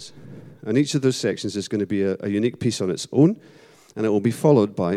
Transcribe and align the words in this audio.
sections. 0.00 0.12
And 0.66 0.76
each 0.76 0.94
of 0.94 1.02
those 1.02 1.16
sections 1.16 1.56
is 1.56 1.68
going 1.68 1.80
to 1.80 1.86
be 1.86 2.02
a, 2.02 2.16
a 2.20 2.28
unique 2.28 2.58
piece 2.58 2.80
on 2.80 2.90
its 2.90 3.06
own, 3.12 3.40
and 3.96 4.06
it 4.06 4.08
will 4.08 4.20
be 4.20 4.30
followed 4.30 4.74
by 4.74 4.94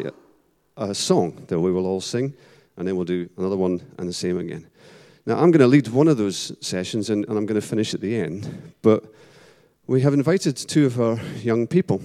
a, 0.78 0.90
a 0.92 0.96
song 0.96 1.46
that 1.48 1.60
we 1.60 1.72
will 1.72 1.86
all 1.86 2.02
sing, 2.02 2.34
and 2.78 2.88
then 2.88 2.96
we'll 2.96 3.06
do 3.06 3.30
another 3.38 3.58
one 3.58 3.82
and 3.98 4.08
the 4.08 4.14
same 4.14 4.38
again. 4.38 4.68
Now, 5.26 5.36
I'm 5.36 5.52
going 5.52 5.60
to 5.62 5.68
lead 5.68 5.88
one 5.90 6.08
of 6.08 6.18
those 6.18 6.52
sessions, 6.66 7.10
and, 7.10 7.26
and 7.28 7.38
I'm 7.38 7.46
going 7.46 7.62
to 7.62 7.68
finish 7.68 7.94
at 7.94 8.02
the 8.02 8.16
end, 8.16 8.74
but 8.82 9.04
we 9.88 10.02
have 10.02 10.14
invited 10.14 10.58
two 10.58 10.86
of 10.86 11.00
our 11.00 11.20
young 11.42 11.68
people 11.68 12.02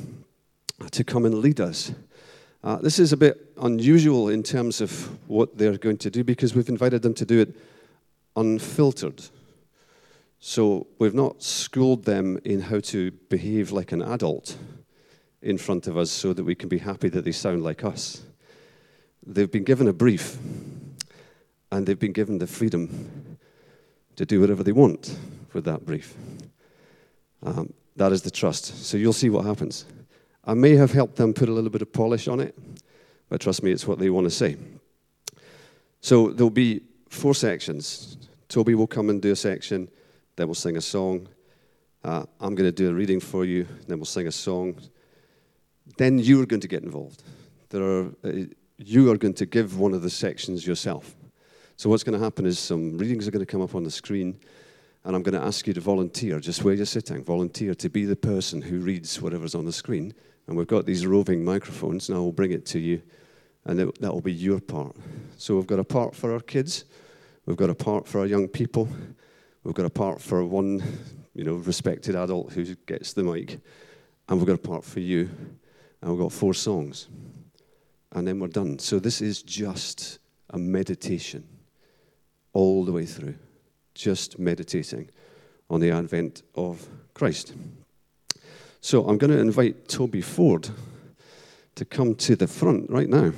to 0.91 1.05
come 1.05 1.25
and 1.25 1.37
lead 1.37 1.61
us. 1.61 1.93
Uh, 2.63 2.77
this 2.77 2.99
is 2.99 3.13
a 3.13 3.17
bit 3.17 3.53
unusual 3.63 4.29
in 4.29 4.43
terms 4.43 4.81
of 4.81 5.09
what 5.29 5.57
they're 5.57 5.79
going 5.79 5.97
to 5.97 6.11
do 6.11 6.25
because 6.25 6.55
we've 6.55 6.69
invited 6.69 7.01
them 7.03 7.15
to 7.15 7.25
do 7.25 7.41
it 7.41 7.57
unfiltered. 8.35 9.23
So 10.49 10.87
we've 11.01 11.13
not 11.13 11.43
schooled 11.43 12.05
them 12.05 12.39
in 12.45 12.61
how 12.61 12.79
to 12.79 13.11
behave 13.11 13.73
like 13.73 13.91
an 13.91 14.01
adult 14.01 14.57
in 15.43 15.59
front 15.59 15.89
of 15.89 15.97
us 15.97 16.09
so 16.09 16.33
that 16.33 16.45
we 16.45 16.55
can 16.55 16.69
be 16.69 16.79
happy 16.79 17.09
that 17.09 17.25
they 17.25 17.33
sound 17.33 17.65
like 17.65 17.83
us. 17.83 18.23
They've 19.27 19.51
been 19.51 19.65
given 19.65 19.89
a 19.89 19.93
brief 19.93 20.39
and 21.73 21.85
they've 21.85 21.99
been 21.99 22.13
given 22.13 22.39
the 22.39 22.47
freedom 22.47 23.39
to 24.15 24.25
do 24.25 24.41
whatever 24.41 24.63
they 24.63 24.71
want 24.71 25.19
with 25.53 25.65
that 25.65 25.85
brief. 25.85 26.15
Um, 27.43 27.73
that 27.97 28.13
is 28.13 28.23
the 28.23 28.31
trust. 28.31 28.87
So 28.87 28.97
you'll 28.97 29.13
see 29.13 29.31
what 29.31 29.45
happens. 29.45 29.85
I 30.45 30.55
may 30.55 30.77
have 30.77 30.93
helped 30.93 31.17
them 31.17 31.35
put 31.35 31.49
a 31.49 31.53
little 31.53 31.71
bit 31.71 31.83
of 31.83 31.93
polish 31.93 32.29
on 32.29 32.39
it, 32.39 32.57
but 33.29 33.41
trust 33.41 33.65
me, 33.65 33.73
it's 33.73 33.89
what 33.89 33.99
they 33.99 34.11
want 34.11 34.27
to 34.27 34.31
say. 34.31 34.57
So 36.01 36.29
there'll 36.29 36.51
be 36.51 36.83
four 37.09 37.35
sections. 37.35 38.17
Toby 38.49 38.77
will 38.77 38.87
come 38.87 39.11
and 39.11 39.21
do 39.21 39.33
a 39.33 39.37
section, 39.37 39.89
then 40.37 40.47
we'll 40.47 40.55
sing 40.55 40.77
a 40.77 40.81
song. 40.81 41.29
Uh, 42.05 42.25
I'm 42.41 42.55
going 42.55 42.69
to 42.69 42.73
do 42.73 42.91
a 42.91 42.95
reading 42.95 43.21
for 43.21 43.45
you, 43.45 43.67
then 43.89 43.99
we'll 43.99 44.05
sing 44.05 44.29
a 44.29 44.33
song. 44.33 44.79
Then 45.97 46.19
you're 46.19 46.47
going 46.47 46.61
to 46.61 46.69
get 46.69 46.83
involved. 46.83 47.23
There 47.71 47.83
are, 47.83 48.07
uh, 48.25 48.33
you 48.79 49.11
are 49.11 49.17
going 49.17 49.35
to 49.35 49.47
give 49.47 49.79
one 49.79 49.95
of 49.95 50.03
the 50.03 50.11
sections 50.11 50.67
yourself. 50.67 51.17
So 51.77 51.91
what's 51.91 52.05
going 52.05 52.19
to 52.19 52.25
happen 52.25 52.47
is 52.47 52.59
some 52.59 52.97
readings 52.97 53.27
are 53.27 53.31
going 53.31 53.45
to 53.45 53.51
come 53.51 53.61
up 53.61 53.75
on 53.75 53.85
the 53.85 53.91
screen, 53.91 54.39
and 55.05 55.15
I'm 55.15 55.23
going 55.23 55.39
to 55.39 55.47
ask 55.47 55.67
you 55.67 55.75
to 55.75 55.81
volunteer, 55.81 56.41
just 56.41 56.65
where 56.65 56.75
you're 56.75 56.87
sitting, 56.87 57.23
volunteer 57.25 57.75
to 57.75 57.89
be 57.89 58.05
the 58.05 58.17
person 58.17 58.63
who 58.63 58.79
reads 58.81 59.21
whatever's 59.21 59.55
on 59.55 59.65
the 59.65 59.73
screen. 59.73 60.15
And 60.47 60.57
we've 60.57 60.67
got 60.67 60.87
these 60.87 61.07
roving 61.07 61.45
microphones, 61.45 62.09
and 62.09 62.17
I 62.17 62.21
will 62.21 62.33
bring 62.33 62.53
it 62.53 62.65
to 62.67 62.79
you, 62.79 63.03
and 63.65 63.79
that 63.79 64.13
will 64.13 64.21
be 64.21 64.33
your 64.33 64.61
part. 64.61 64.97
So 65.39 65.57
we've 65.57 65.67
got 65.67 65.81
a 65.81 65.85
part 65.85 66.15
for 66.15 66.33
our 66.33 66.41
kids, 66.41 66.85
we've 67.47 67.57
got 67.57 67.71
a 67.71 67.75
part 67.75 68.07
for 68.07 68.21
our 68.21 68.27
young 68.27 68.49
people, 68.49 68.89
we've 69.67 69.75
got 69.75 69.85
a 69.85 69.91
part 69.91 70.21
for 70.21 70.45
one, 70.45 70.81
you 71.35 71.43
know, 71.43 71.55
respected 71.55 72.15
adult 72.15 72.53
who 72.53 72.75
gets 72.87 73.13
the 73.13 73.25
mic, 73.25 73.59
and 74.29 74.39
we've 74.39 74.47
got 74.47 74.55
a 74.55 74.59
part 74.59 74.85
for 74.85 75.01
you, 75.01 75.29
and 76.01 76.11
we've 76.11 76.21
got 76.21 76.33
four 76.33 76.55
songs, 76.55 77.09
and 78.13 78.27
then 78.27 78.39
we're 78.39 78.47
done. 78.47 78.79
So 78.79 79.01
this 79.01 79.21
is 79.21 79.43
just 79.43 80.21
a 80.51 80.59
meditation 80.59 81.45
all 82.53 82.85
the 82.85 82.93
way 82.93 83.05
through, 83.05 83.35
just 83.95 84.39
meditating 84.39 85.11
on 85.69 85.81
the 85.81 85.91
advent 85.91 86.43
of 86.55 86.89
Christ. 87.13 87.53
So 88.81 89.05
I'm 89.09 89.19
going 89.19 89.33
to 89.33 89.41
invite 89.41 89.89
Toby 89.89 90.23
Ford 90.23 90.69
to 91.75 91.85
come 91.85 92.15
to 92.15 92.37
the 92.37 92.47
front 92.47 92.89
right 92.89 93.09
now. 93.09 93.33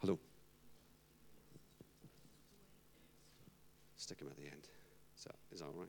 Hello. 0.00 0.18
Stick 3.96 4.20
him 4.20 4.28
at 4.28 4.36
the 4.36 4.42
end. 4.42 4.68
Is 5.16 5.24
that, 5.24 5.34
is 5.52 5.60
that 5.60 5.66
all 5.66 5.86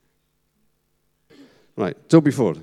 right? 1.81 2.09
Toby 2.09 2.31
Ford. 2.31 2.61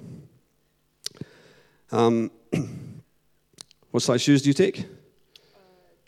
Um, 1.90 2.30
what 3.90 4.02
size 4.02 4.22
shoes 4.22 4.42
do 4.42 4.48
you 4.48 4.54
take? 4.54 4.86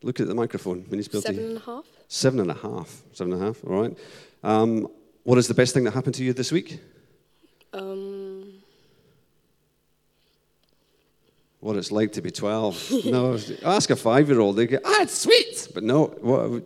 Look 0.02 0.20
at 0.20 0.28
the 0.28 0.34
microphone. 0.34 0.84
Seven 1.24 1.44
and 1.48 1.56
a 1.56 1.60
half. 1.60 1.84
Seven 2.08 2.40
and 2.40 2.50
a 2.50 2.54
half. 2.54 3.02
Seven 3.12 3.32
and 3.32 3.42
a 3.42 3.46
half, 3.46 3.64
all 3.64 3.82
right. 3.82 3.98
Um, 4.42 4.88
what 5.24 5.36
is 5.38 5.48
the 5.48 5.54
best 5.54 5.74
thing 5.74 5.84
that 5.84 5.92
happened 5.92 6.14
to 6.16 6.24
you 6.24 6.32
this 6.32 6.50
week? 6.52 6.80
Um, 7.72 8.54
what 11.60 11.76
it's 11.76 11.92
like 11.92 12.12
to 12.12 12.22
be 12.22 12.30
12. 12.30 13.04
no, 13.06 13.38
ask 13.64 13.90
a 13.90 13.96
five 13.96 14.28
year 14.28 14.40
old. 14.40 14.56
They 14.56 14.66
go, 14.66 14.78
ah, 14.84 15.02
it's 15.02 15.18
sweet. 15.18 15.68
But 15.74 15.82
no, 15.84 16.06
what, 16.20 16.40
uh, 16.40 16.60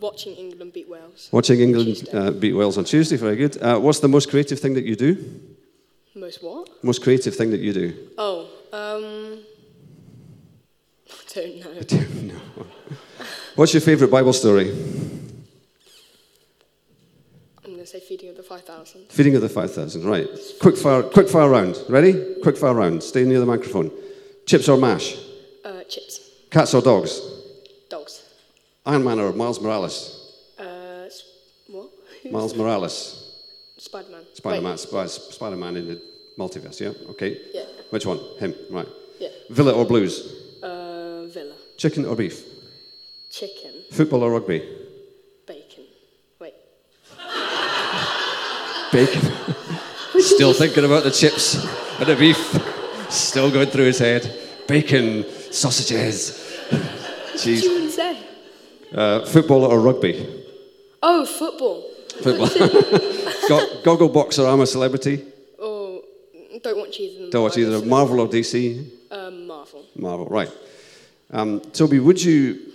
watching 0.00 0.34
England 0.36 0.72
beat 0.72 0.88
Wales. 0.88 1.28
watching 1.32 1.60
England 1.60 2.08
uh, 2.12 2.30
beat 2.30 2.52
Wales 2.54 2.78
on 2.78 2.84
Tuesday, 2.84 3.16
very 3.16 3.36
good. 3.36 3.60
Uh, 3.62 3.78
what's 3.78 4.00
the 4.00 4.08
most 4.08 4.28
creative 4.30 4.58
thing 4.60 4.74
that 4.74 4.84
you 4.84 4.96
do? 4.96 5.16
Most 6.14 6.42
what? 6.42 6.68
Most 6.82 7.02
creative 7.02 7.34
thing 7.34 7.50
that 7.50 7.60
you 7.60 7.72
do? 7.72 7.94
Oh, 8.18 8.48
um, 8.72 9.40
I 11.10 11.34
don't 11.34 11.60
know. 11.60 11.70
I 11.80 11.82
don't 11.82 12.22
know. 12.28 12.40
What's 13.54 13.72
your 13.74 13.80
favourite 13.80 14.10
Bible 14.10 14.32
story? 14.32 14.70
I'm 17.64 17.72
going 17.72 17.78
to 17.78 17.86
say 17.86 18.00
feeding 18.00 18.28
of 18.30 18.36
the 18.36 18.42
5,000. 18.42 19.06
Feeding 19.10 19.34
of 19.34 19.42
the 19.42 19.48
5,000, 19.48 20.04
right. 20.04 20.28
Quick 20.60 20.76
fire, 20.76 21.02
quick 21.02 21.28
fire 21.28 21.48
round. 21.48 21.76
Ready? 21.88 22.36
Quick 22.42 22.56
fire 22.56 22.74
round. 22.74 23.02
Stay 23.02 23.24
near 23.24 23.40
the 23.40 23.46
microphone. 23.46 23.90
Chips 24.46 24.68
or 24.68 24.76
mash? 24.78 25.16
Uh, 25.64 25.82
chips. 25.84 26.20
Cats 26.50 26.72
or 26.74 26.80
dogs? 26.82 27.18
Dogs. 27.20 27.35
Iron 28.86 29.02
Man 29.02 29.18
or 29.18 29.32
Miles 29.32 29.60
Morales? 29.60 30.32
Uh, 30.58 31.08
what? 31.68 31.90
Miles 32.30 32.54
Morales. 32.54 33.22
Spider-Man. 33.78 34.22
Spider 34.32 34.62
Man. 34.62 34.78
Wait, 34.92 35.10
Spider 35.10 35.56
Man 35.56 35.76
in 35.76 35.88
the 35.88 36.02
multiverse, 36.38 36.80
yeah? 36.80 37.10
Okay. 37.10 37.38
Yeah. 37.52 37.64
Which 37.90 38.06
one? 38.06 38.18
Him, 38.38 38.54
right. 38.70 38.88
Yeah. 39.18 39.28
Villa 39.50 39.72
or 39.72 39.84
blues? 39.84 40.32
Uh, 40.62 41.26
Villa. 41.26 41.54
Chicken 41.76 42.06
or 42.06 42.14
beef? 42.16 42.42
Chicken. 43.30 43.72
Football 43.90 44.22
or 44.22 44.30
rugby? 44.30 44.60
Bacon. 45.46 45.84
Wait. 46.40 46.54
Bacon. 48.92 49.22
Still 50.20 50.54
thinking 50.54 50.84
about 50.84 51.02
the 51.02 51.10
chips 51.10 51.56
and 51.98 52.06
the 52.06 52.16
beef. 52.16 52.38
Still 53.10 53.50
going 53.50 53.68
through 53.68 53.86
his 53.86 53.98
head. 53.98 54.32
Bacon, 54.66 55.24
sausages, 55.50 56.40
cheese. 57.38 57.85
You 58.92 58.98
even 58.98 59.20
say? 59.20 59.22
Uh, 59.22 59.26
football 59.26 59.64
or 59.64 59.80
rugby? 59.80 60.44
Oh, 61.02 61.24
football. 61.26 61.90
Football. 62.22 62.48
Go- 63.48 63.82
goggle 63.84 64.46
I'm 64.46 64.60
a 64.60 64.66
celebrity? 64.66 65.24
Oh, 65.58 66.02
don't 66.62 66.78
watch 66.78 66.98
either. 66.98 67.30
Don't 67.30 67.42
watch 67.42 67.58
either 67.58 67.84
Marvel 67.84 68.20
or 68.20 68.28
DC. 68.28 68.90
Um, 69.10 69.46
Marvel. 69.46 69.84
Marvel, 69.94 70.26
right. 70.26 70.50
Um, 71.30 71.60
Toby, 71.72 72.00
would 72.00 72.22
you 72.22 72.72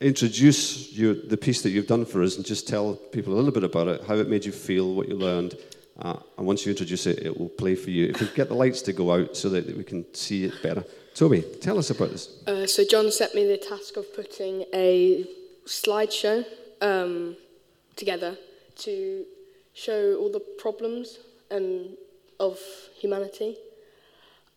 introduce 0.00 0.92
your, 0.92 1.14
the 1.14 1.36
piece 1.36 1.62
that 1.62 1.70
you've 1.70 1.86
done 1.86 2.04
for 2.04 2.22
us 2.22 2.36
and 2.36 2.44
just 2.44 2.68
tell 2.68 2.94
people 2.94 3.32
a 3.32 3.36
little 3.36 3.52
bit 3.52 3.64
about 3.64 3.88
it, 3.88 4.04
how 4.04 4.14
it 4.14 4.28
made 4.28 4.44
you 4.44 4.52
feel, 4.52 4.94
what 4.94 5.08
you 5.08 5.16
learned? 5.16 5.56
Uh, 5.98 6.16
and 6.38 6.46
once 6.46 6.64
you 6.64 6.70
introduce 6.70 7.06
it, 7.06 7.20
it 7.20 7.38
will 7.38 7.48
play 7.48 7.74
for 7.74 7.90
you. 7.90 8.06
If 8.06 8.20
we 8.20 8.28
get 8.34 8.48
the 8.48 8.54
lights 8.54 8.82
to 8.82 8.92
go 8.92 9.12
out 9.12 9.36
so 9.36 9.48
that 9.50 9.76
we 9.76 9.84
can 9.84 10.04
see 10.14 10.44
it 10.44 10.54
better. 10.62 10.84
Toby, 11.14 11.42
tell 11.60 11.78
us 11.78 11.90
about 11.90 12.10
this. 12.10 12.42
Uh, 12.46 12.66
so 12.66 12.84
John 12.84 13.10
set 13.10 13.34
me 13.34 13.46
the 13.46 13.58
task 13.58 13.96
of 13.96 14.14
putting 14.14 14.64
a 14.72 15.26
slideshow 15.66 16.44
um, 16.80 17.36
together 17.96 18.36
to 18.76 19.24
show 19.74 20.16
all 20.16 20.30
the 20.30 20.40
problems 20.58 21.18
and 21.50 21.96
of 22.40 22.58
humanity. 22.98 23.56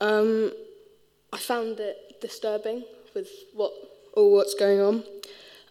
Um, 0.02 0.52
I 1.32 1.38
found 1.38 1.80
it 1.80 2.20
disturbing 2.22 2.84
with 3.14 3.30
what 3.54 3.72
all 4.16 4.32
what's 4.34 4.56
going 4.56 4.80
on 4.80 5.04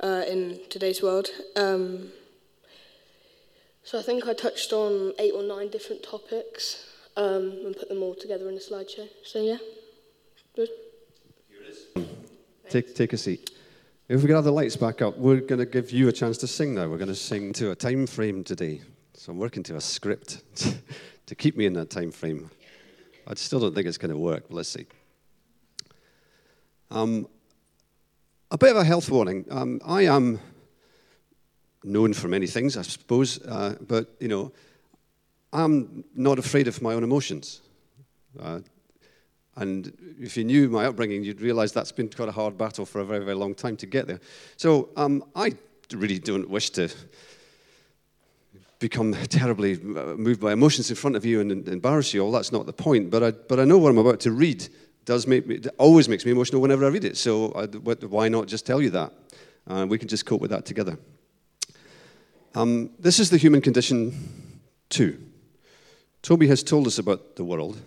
uh, 0.01 0.23
in 0.29 0.61
today's 0.71 1.03
world. 1.03 1.29
Um, 1.57 2.13
so 3.83 3.99
I 3.99 4.03
think 4.03 4.27
I 4.27 4.33
touched 4.33 4.73
on 4.73 5.13
eight 5.19 5.33
or 5.35 5.43
nine 5.43 5.69
different 5.69 6.03
topics 6.03 6.87
um, 7.17 7.53
and 7.65 7.77
put 7.77 7.89
them 7.89 8.03
all 8.03 8.15
together 8.15 8.49
in 8.49 8.57
a 8.57 8.61
slideshow. 8.61 9.09
So 9.25 9.43
yeah, 9.43 9.59
good. 10.57 10.69
Here 11.49 11.63
it 11.63 11.69
is. 11.69 12.07
Take, 12.71 12.95
take 12.95 13.13
a 13.13 13.19
seat. 13.19 13.51
If 14.07 14.21
we 14.21 14.27
can 14.27 14.35
have 14.35 14.45
the 14.45 14.53
lights 14.53 14.77
back 14.77 15.01
up, 15.01 15.17
we're 15.17 15.41
going 15.41 15.61
to 15.61 15.65
give 15.65 15.91
you 15.91 16.09
a 16.09 16.13
chance 16.13 16.37
to 16.39 16.47
sing 16.47 16.75
now. 16.75 16.87
We're 16.89 16.99
going 16.99 17.09
to 17.09 17.15
sing 17.15 17.55
to 17.55 17.71
a 17.71 17.75
time 17.75 18.07
frame 18.07 18.45
today. 18.45 18.83
So 19.15 19.33
I'm 19.33 19.39
working 19.39 19.63
to 19.63 19.77
a 19.77 19.81
script 19.81 20.43
to 21.27 21.35
keep 21.35 21.57
me 21.57 21.65
in 21.65 21.73
that 21.73 21.89
time 21.89 22.13
frame. 22.13 22.51
I 23.27 23.33
still 23.33 23.61
don't 23.61 23.75
think 23.75 23.87
it's 23.87 23.97
going 23.97 24.11
to 24.11 24.19
work, 24.19 24.45
but 24.49 24.57
let's 24.57 24.69
see. 24.69 24.85
Um, 26.91 27.27
a 28.51 28.59
bit 28.59 28.73
of 28.73 28.77
a 28.77 28.85
health 28.85 29.09
warning. 29.09 29.47
Um, 29.51 29.81
I 29.87 30.03
am 30.03 30.39
known 31.83 32.13
for 32.13 32.29
many 32.29 32.47
things, 32.47 32.77
I 32.77 32.83
suppose, 32.83 33.41
uh, 33.43 33.77
but 33.89 34.15
you 34.21 34.29
know, 34.29 34.53
I'm 35.51 36.05
not 36.15 36.39
afraid 36.39 36.69
of 36.69 36.83
my 36.83 36.93
own 36.93 37.05
emotions. 37.05 37.63
Uh, 38.39 38.61
and 39.57 39.93
if 40.21 40.37
you 40.37 40.45
knew 40.45 40.69
my 40.69 40.87
upbringing, 40.87 41.23
you'd 41.23 41.41
realize 41.41 41.73
that's 41.73 41.93
been 41.93 42.09
quite 42.09 42.29
a 42.29 42.33
hard 42.33 42.59
battle 42.59 42.85
for 42.85 43.01
a 43.01 43.05
very, 43.05 43.25
very 43.25 43.37
long 43.37 43.55
time 43.55 43.77
to 43.77 43.87
get 43.87 44.07
there. 44.07 44.21
So 44.57 44.89
um, 44.97 45.25
I 45.37 45.53
really 45.93 46.19
don't 46.19 46.49
wish 46.51 46.71
to 46.71 46.89
become 48.81 49.15
terribly 49.29 49.75
uh, 49.75 50.15
moved 50.17 50.41
by 50.41 50.53
emotions 50.53 50.91
in 50.91 50.97
front 50.97 51.17
of 51.17 51.25
you 51.25 51.41
and, 51.41 51.69
embarrass 51.69 52.13
you 52.13 52.23
all. 52.23 52.33
That's 52.33 52.53
not 52.53 52.67
the 52.67 52.73
point. 52.73 53.11
But 53.11 53.23
I, 53.23 53.31
but 53.31 53.61
I 53.61 53.65
know 53.65 53.79
what 53.79 53.91
I'm 53.91 53.99
about 53.99 54.21
to 54.21 54.33
read 54.33 54.69
does 55.05 55.27
make 55.27 55.47
me, 55.47 55.61
always 55.79 56.09
makes 56.09 56.25
me 56.25 56.33
emotional 56.33 56.61
whenever 56.61 56.85
I 56.85 56.89
read 56.89 57.05
it. 57.05 57.17
So 57.17 57.53
I, 57.53 57.67
why 58.07 58.29
not 58.29 58.47
just 58.47 58.67
tell 58.67 58.83
you 58.83 58.91
that? 58.91 59.13
Uh, 59.67 59.87
we 59.89 59.99
can 59.99 60.09
just 60.09 60.27
cope 60.27 60.41
with 60.41 60.51
that 60.51 60.67
together. 60.67 60.99
Um, 62.55 62.91
this 62.99 63.19
is 63.19 63.31
the 63.31 63.37
human 63.37 63.61
condition 63.61 64.61
too. 64.89 65.19
Toby 66.23 66.47
has 66.49 66.63
told 66.63 66.87
us 66.87 66.99
about 66.99 67.37
the 67.37 67.45
world. 67.45 67.81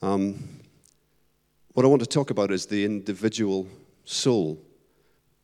Um, 0.00 0.60
what 1.72 1.84
I 1.84 1.88
want 1.88 2.02
to 2.02 2.08
talk 2.08 2.30
about 2.30 2.50
is 2.50 2.66
the 2.66 2.84
individual 2.84 3.66
soul 4.04 4.60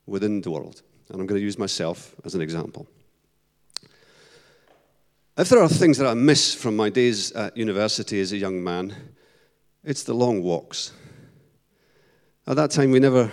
within 0.07 0.41
the 0.41 0.51
world. 0.51 0.83
And 1.09 1.21
I'm 1.21 1.27
going 1.27 1.39
to 1.41 1.45
use 1.45 1.59
myself 1.59 2.15
as 2.25 2.35
an 2.35 2.41
example. 2.41 2.87
If 5.37 5.49
there 5.49 5.61
are 5.61 5.69
things 5.69 5.99
that 5.99 6.07
I 6.07 6.15
miss 6.15 6.55
from 6.55 6.77
my 6.77 6.91
days 6.91 7.33
at 7.33 7.57
university 7.57 8.21
as 8.21 8.33
a 8.33 8.37
young 8.37 8.63
man, 8.63 8.95
it's 9.83 10.05
the 10.05 10.15
long 10.15 10.43
walks. 10.43 10.93
At 12.47 12.57
that 12.57 12.71
time, 12.71 12.91
we 12.91 13.01
never 13.01 13.31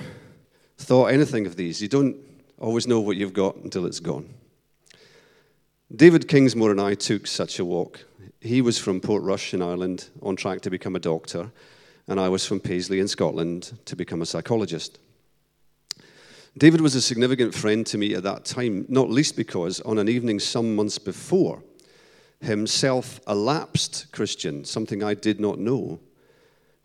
thought 0.77 1.07
anything 1.07 1.45
of 1.45 1.55
these. 1.55 1.81
You 1.81 1.87
don't 1.87 2.17
always 2.57 2.87
know 2.87 2.99
what 2.99 3.17
you've 3.17 3.33
got 3.33 3.55
until 3.57 3.85
it's 3.85 3.99
gone. 3.99 4.33
David 5.93 6.29
Kingsmore 6.29 6.71
and 6.71 6.79
I 6.79 6.93
took 6.93 7.27
such 7.27 7.59
a 7.59 7.65
walk. 7.65 8.05
He 8.39 8.61
was 8.61 8.77
from 8.77 9.01
Portrush 9.01 9.53
in 9.53 9.61
Ireland, 9.61 10.07
on 10.21 10.37
track 10.37 10.61
to 10.61 10.69
become 10.69 10.95
a 10.95 11.01
doctor, 11.01 11.51
and 12.07 12.17
I 12.17 12.29
was 12.29 12.45
from 12.45 12.61
Paisley 12.61 12.99
in 13.01 13.09
Scotland 13.09 13.77
to 13.83 13.97
become 13.97 14.21
a 14.21 14.25
psychologist. 14.25 14.99
David 16.57 16.79
was 16.79 16.95
a 16.95 17.01
significant 17.01 17.53
friend 17.53 17.85
to 17.87 17.97
me 17.97 18.15
at 18.15 18.23
that 18.23 18.45
time, 18.45 18.85
not 18.87 19.09
least 19.09 19.35
because 19.35 19.81
on 19.81 19.97
an 19.97 20.07
evening 20.07 20.39
some 20.39 20.77
months 20.77 20.97
before, 20.97 21.61
himself 22.39 23.19
a 23.27 23.35
lapsed 23.35 24.13
Christian, 24.13 24.63
something 24.63 25.03
I 25.03 25.13
did 25.13 25.41
not 25.41 25.59
know, 25.59 25.99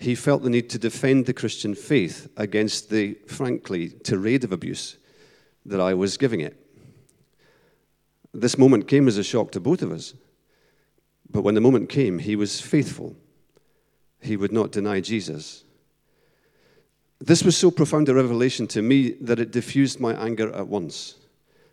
he 0.01 0.17
felt 0.17 0.43
the 0.43 0.51
need 0.51 0.69
to 0.71 0.81
defend 0.81 1.27
the 1.27 1.33
Christian 1.33 1.77
faith 1.77 2.29
against 2.37 2.91
the, 2.91 3.15
frankly, 3.29 3.91
tirade 3.91 4.43
of 4.43 4.51
abuse 4.51 4.97
that 5.65 5.81
I 5.81 5.95
was 5.95 6.17
giving 6.17 6.41
it. 6.41 6.66
This 8.41 8.59
moment 8.59 8.87
came 8.87 9.09
as 9.09 9.17
a 9.17 9.25
shock 9.25 9.51
to 9.53 9.61
both 9.61 9.83
of 9.83 9.91
us. 9.91 10.15
But 11.31 11.43
when 11.43 11.55
the 11.55 11.61
moment 11.61 11.89
came, 11.89 12.19
he 12.19 12.37
was 12.37 12.61
faithful. 12.61 13.17
He 14.21 14.37
would 14.37 14.53
not 14.53 14.73
deny 14.73 15.01
Jesus. 15.01 15.65
This 17.19 17.43
was 17.43 17.57
so 17.57 17.71
profound 17.71 18.09
a 18.09 18.15
revelation 18.15 18.67
to 18.69 18.83
me 18.83 19.13
that 19.23 19.41
it 19.41 19.51
diffused 19.51 20.01
my 20.01 20.13
anger 20.15 20.53
at 20.55 20.69
once 20.69 21.15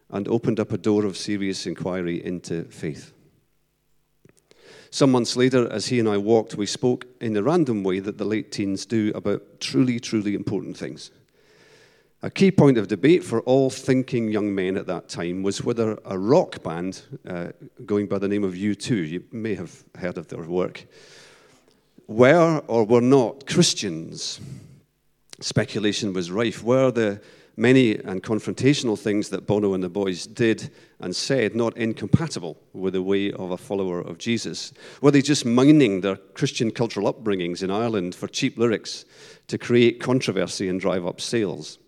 and 0.10 0.28
opened 0.28 0.60
up 0.60 0.72
a 0.72 0.78
door 0.78 1.06
of 1.06 1.18
serious 1.18 1.66
inquiry 1.66 2.24
into 2.24 2.64
faith. 2.66 3.12
Some 4.90 5.12
months 5.12 5.36
later, 5.36 5.68
as 5.72 5.88
he 5.88 6.00
and 6.00 6.08
I 6.08 6.18
walked, 6.18 6.56
we 6.56 6.68
spoke 6.68 7.08
in 7.20 7.34
the 7.34 7.44
random 7.44 7.84
way 7.84 8.00
that 8.00 8.18
the 8.18 8.26
late 8.26 8.52
teens 8.52 8.86
do 8.86 9.12
about 9.16 9.60
truly, 9.60 10.00
truly 10.00 10.36
important 10.36 10.78
things. 10.78 11.12
A 12.24 12.30
key 12.30 12.52
point 12.52 12.78
of 12.78 12.88
debate 12.88 13.22
for 13.22 13.42
all 13.42 13.70
thinking 13.70 14.32
young 14.32 14.56
men 14.56 14.78
at 14.78 14.88
that 14.88 15.10
time 15.10 15.44
was 15.44 15.62
whether 15.62 16.00
a 16.06 16.18
rock 16.18 16.64
band 16.64 17.02
uh, 17.28 17.50
going 17.86 18.08
by 18.08 18.18
the 18.18 18.30
name 18.30 18.46
of 18.46 18.54
U2, 18.54 19.10
you 19.10 19.26
may 19.34 19.56
have 19.56 19.84
heard 19.98 20.18
of 20.18 20.30
their 20.30 20.42
work, 20.44 20.86
were 22.08 22.64
or 22.68 22.86
were 22.86 23.02
not 23.02 23.46
Christians. 23.46 24.40
Speculation 25.42 26.14
was 26.14 26.32
rife. 26.32 26.64
Were 26.64 26.92
the 26.92 27.22
many 27.58 27.98
and 27.98 28.24
confrontational 28.24 28.98
things 28.98 29.28
that 29.28 29.46
Bono 29.46 29.74
and 29.74 29.84
the 29.84 29.90
boys 29.90 30.26
did 30.26 30.72
and 31.02 31.14
said 31.14 31.58
not 31.58 31.76
incompatible 31.76 32.58
with 32.72 32.94
the 32.94 33.04
way 33.04 33.34
of 33.34 33.52
a 33.52 33.58
follower 33.58 34.00
of 34.00 34.18
Jesus? 34.18 34.72
Were 35.02 35.12
they 35.12 35.22
just 35.22 35.46
mining 35.46 36.00
their 36.00 36.16
Christian 36.16 36.72
cultural 36.72 37.14
upbringings 37.14 37.64
in 37.64 37.70
Ireland 37.70 38.16
for 38.16 38.30
cheap 38.30 38.58
lyrics 38.58 39.04
to 39.48 39.58
create 39.58 40.00
controversy 40.00 40.70
and 40.70 40.80
drive 40.80 41.06
up 41.06 41.20
sales? 41.20 41.80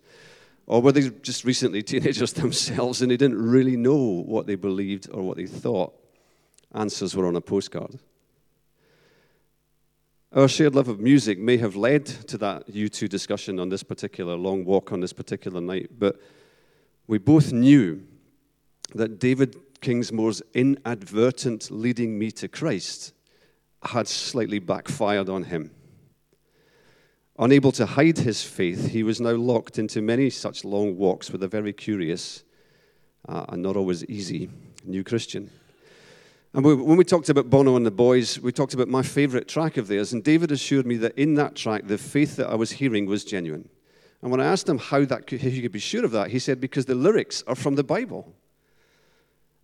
Or 0.67 0.81
were 0.81 0.91
they 0.91 1.09
just 1.09 1.45
recently 1.45 1.83
teenagers 1.83 2.33
themselves 2.33 3.01
and 3.01 3.11
they 3.11 3.17
didn't 3.17 3.41
really 3.41 3.77
know 3.77 4.23
what 4.25 4.47
they 4.47 4.55
believed 4.55 5.09
or 5.11 5.23
what 5.23 5.37
they 5.37 5.45
thought? 5.45 5.93
Answers 6.73 7.15
were 7.15 7.27
on 7.27 7.35
a 7.35 7.41
postcard. 7.41 7.99
Our 10.33 10.49
shared 10.49 10.75
love 10.75 10.89
of 10.89 10.99
music 10.99 11.39
may 11.39 11.57
have 11.57 11.77
led 11.77 12.05
to 12.05 12.37
that 12.39 12.67
U2 12.67 13.07
discussion 13.07 13.57
on 13.59 13.69
this 13.69 13.83
particular 13.83 14.35
long 14.35 14.65
walk 14.65 14.91
on 14.91 14.99
this 14.99 15.13
particular 15.13 15.61
night, 15.61 15.91
but 15.97 16.19
we 17.07 17.19
both 17.19 17.53
knew 17.53 18.03
that 18.93 19.19
David 19.19 19.55
Kingsmore's 19.79 20.41
inadvertent 20.53 21.71
leading 21.71 22.19
me 22.19 22.31
to 22.31 22.47
Christ 22.47 23.13
had 23.81 24.07
slightly 24.07 24.59
backfired 24.59 25.29
on 25.29 25.43
him. 25.43 25.71
Unable 27.37 27.71
to 27.73 27.85
hide 27.85 28.19
his 28.19 28.43
faith, 28.43 28.91
he 28.91 29.03
was 29.03 29.19
now 29.19 29.33
locked 29.33 29.77
into 29.77 30.01
many 30.01 30.29
such 30.29 30.63
long 30.63 30.97
walks 30.97 31.31
with 31.31 31.43
a 31.43 31.47
very 31.47 31.73
curious 31.73 32.43
uh, 33.27 33.45
and 33.49 33.61
not 33.61 33.75
always 33.75 34.05
easy 34.05 34.49
new 34.85 35.03
Christian. 35.03 35.49
And 36.53 36.63
we, 36.63 36.73
when 36.73 36.95
we 36.95 37.03
talked 37.03 37.27
about 37.27 37.49
Bono 37.49 37.75
and 37.75 37.85
the 37.85 37.91
boys, 37.91 38.39
we 38.39 38.53
talked 38.53 38.73
about 38.73 38.87
my 38.87 39.01
favorite 39.01 39.49
track 39.49 39.75
of 39.75 39.87
theirs. 39.87 40.13
And 40.13 40.23
David 40.23 40.51
assured 40.51 40.85
me 40.85 40.95
that 40.97 41.17
in 41.17 41.33
that 41.33 41.55
track, 41.55 41.87
the 41.87 41.97
faith 41.97 42.37
that 42.37 42.47
I 42.47 42.55
was 42.55 42.71
hearing 42.71 43.05
was 43.05 43.25
genuine. 43.25 43.67
And 44.21 44.31
when 44.31 44.39
I 44.39 44.45
asked 44.45 44.69
him 44.69 44.77
how 44.77 45.03
that 45.03 45.27
could, 45.27 45.41
he 45.41 45.61
could 45.61 45.73
be 45.73 45.79
sure 45.79 46.05
of 46.05 46.11
that, 46.11 46.31
he 46.31 46.39
said, 46.39 46.61
because 46.61 46.85
the 46.85 46.95
lyrics 46.95 47.43
are 47.47 47.55
from 47.55 47.75
the 47.75 47.83
Bible. 47.83 48.33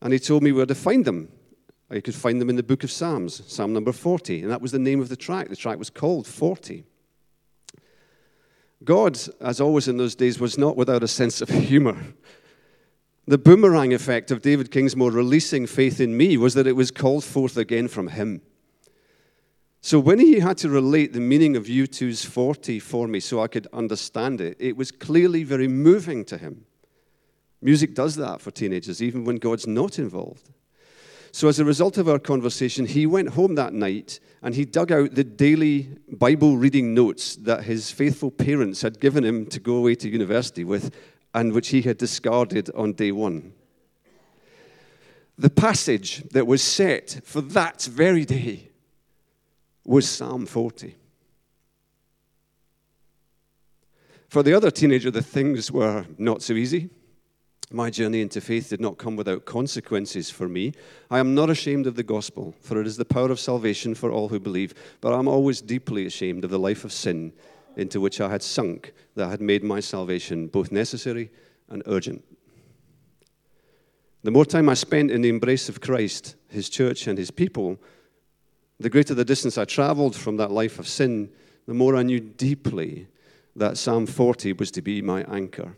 And 0.01 0.11
he 0.11 0.19
told 0.19 0.43
me 0.43 0.51
where 0.51 0.65
to 0.65 0.75
find 0.75 1.05
them. 1.05 1.31
You 1.89 2.01
could 2.01 2.15
find 2.15 2.41
them 2.41 2.49
in 2.49 2.57
the 2.57 2.63
book 2.63 2.83
of 2.83 2.91
Psalms, 2.91 3.41
Psalm 3.47 3.71
number 3.71 3.93
40. 3.93 4.41
And 4.41 4.51
that 4.51 4.61
was 4.61 4.73
the 4.73 4.79
name 4.79 4.99
of 4.99 5.07
the 5.07 5.15
track. 5.15 5.47
The 5.47 5.55
track 5.55 5.79
was 5.79 5.89
called 5.89 6.27
40. 6.27 6.85
God, 8.83 9.19
as 9.39 9.61
always 9.61 9.87
in 9.87 9.97
those 9.97 10.15
days, 10.15 10.39
was 10.39 10.57
not 10.57 10.75
without 10.75 11.03
a 11.03 11.07
sense 11.07 11.41
of 11.41 11.49
humor. 11.49 11.97
The 13.27 13.37
boomerang 13.37 13.93
effect 13.93 14.31
of 14.31 14.41
David 14.41 14.71
Kingsmore 14.71 15.13
releasing 15.13 15.67
faith 15.67 16.01
in 16.01 16.17
me 16.17 16.37
was 16.37 16.55
that 16.55 16.67
it 16.67 16.75
was 16.75 16.89
called 16.89 17.23
forth 17.23 17.55
again 17.57 17.87
from 17.87 18.07
him. 18.07 18.41
So 19.81 19.99
when 19.99 20.19
he 20.19 20.39
had 20.39 20.57
to 20.57 20.69
relate 20.69 21.13
the 21.13 21.19
meaning 21.19 21.55
of 21.55 21.65
U2's 21.65 22.23
40 22.25 22.79
for 22.79 23.07
me 23.07 23.19
so 23.19 23.41
I 23.41 23.47
could 23.47 23.67
understand 23.73 24.39
it, 24.39 24.57
it 24.59 24.77
was 24.77 24.91
clearly 24.91 25.43
very 25.43 25.67
moving 25.67 26.23
to 26.25 26.37
him. 26.37 26.65
Music 27.61 27.93
does 27.93 28.15
that 28.15 28.41
for 28.41 28.51
teenagers, 28.51 29.01
even 29.01 29.23
when 29.23 29.37
God's 29.37 29.67
not 29.67 29.99
involved. 29.99 30.49
So, 31.33 31.47
as 31.47 31.59
a 31.59 31.65
result 31.65 31.97
of 31.97 32.09
our 32.09 32.19
conversation, 32.19 32.85
he 32.85 33.05
went 33.05 33.29
home 33.29 33.55
that 33.55 33.73
night 33.73 34.19
and 34.41 34.53
he 34.53 34.65
dug 34.65 34.91
out 34.91 35.15
the 35.15 35.23
daily 35.23 35.97
Bible 36.11 36.57
reading 36.57 36.93
notes 36.93 37.37
that 37.37 37.63
his 37.63 37.89
faithful 37.89 38.31
parents 38.31 38.81
had 38.81 38.99
given 38.99 39.23
him 39.23 39.45
to 39.47 39.59
go 39.59 39.75
away 39.75 39.95
to 39.95 40.09
university 40.09 40.65
with 40.65 40.93
and 41.33 41.53
which 41.53 41.69
he 41.69 41.83
had 41.83 41.97
discarded 41.97 42.69
on 42.75 42.93
day 42.93 43.13
one. 43.13 43.53
The 45.37 45.49
passage 45.49 46.23
that 46.31 46.47
was 46.47 46.61
set 46.61 47.21
for 47.23 47.39
that 47.41 47.83
very 47.83 48.25
day 48.25 48.69
was 49.85 50.07
Psalm 50.09 50.45
40. 50.45 50.95
For 54.27 54.43
the 54.43 54.53
other 54.53 54.69
teenager, 54.71 55.11
the 55.11 55.21
things 55.21 55.71
were 55.71 56.05
not 56.17 56.41
so 56.41 56.53
easy. 56.53 56.89
My 57.73 57.89
journey 57.89 58.19
into 58.19 58.41
faith 58.41 58.69
did 58.69 58.81
not 58.81 58.97
come 58.97 59.15
without 59.15 59.45
consequences 59.45 60.29
for 60.29 60.49
me. 60.49 60.73
I 61.09 61.19
am 61.19 61.33
not 61.33 61.49
ashamed 61.49 61.87
of 61.87 61.95
the 61.95 62.03
gospel, 62.03 62.53
for 62.59 62.81
it 62.81 62.87
is 62.87 62.97
the 62.97 63.05
power 63.05 63.31
of 63.31 63.39
salvation 63.39 63.95
for 63.95 64.11
all 64.11 64.27
who 64.27 64.39
believe. 64.39 64.73
But 64.99 65.13
I'm 65.13 65.29
always 65.29 65.61
deeply 65.61 66.05
ashamed 66.05 66.43
of 66.43 66.51
the 66.51 66.59
life 66.59 66.83
of 66.83 66.91
sin 66.91 67.31
into 67.77 68.01
which 68.01 68.19
I 68.19 68.29
had 68.29 68.43
sunk 68.43 68.93
that 69.15 69.29
had 69.29 69.41
made 69.41 69.63
my 69.63 69.79
salvation 69.79 70.47
both 70.47 70.71
necessary 70.71 71.31
and 71.69 71.81
urgent. 71.85 72.25
The 74.23 74.31
more 74.31 74.45
time 74.45 74.67
I 74.67 74.73
spent 74.73 75.09
in 75.09 75.21
the 75.21 75.29
embrace 75.29 75.69
of 75.69 75.81
Christ, 75.81 76.35
his 76.49 76.69
church, 76.69 77.07
and 77.07 77.17
his 77.17 77.31
people, 77.31 77.79
the 78.79 78.89
greater 78.89 79.13
the 79.13 79.25
distance 79.25 79.57
I 79.57 79.65
traveled 79.65 80.15
from 80.15 80.37
that 80.37 80.51
life 80.51 80.77
of 80.77 80.87
sin, 80.87 81.31
the 81.67 81.73
more 81.73 81.95
I 81.95 82.03
knew 82.03 82.19
deeply 82.19 83.07
that 83.55 83.77
Psalm 83.77 84.05
40 84.05 84.53
was 84.53 84.71
to 84.71 84.81
be 84.81 85.01
my 85.01 85.23
anchor. 85.23 85.75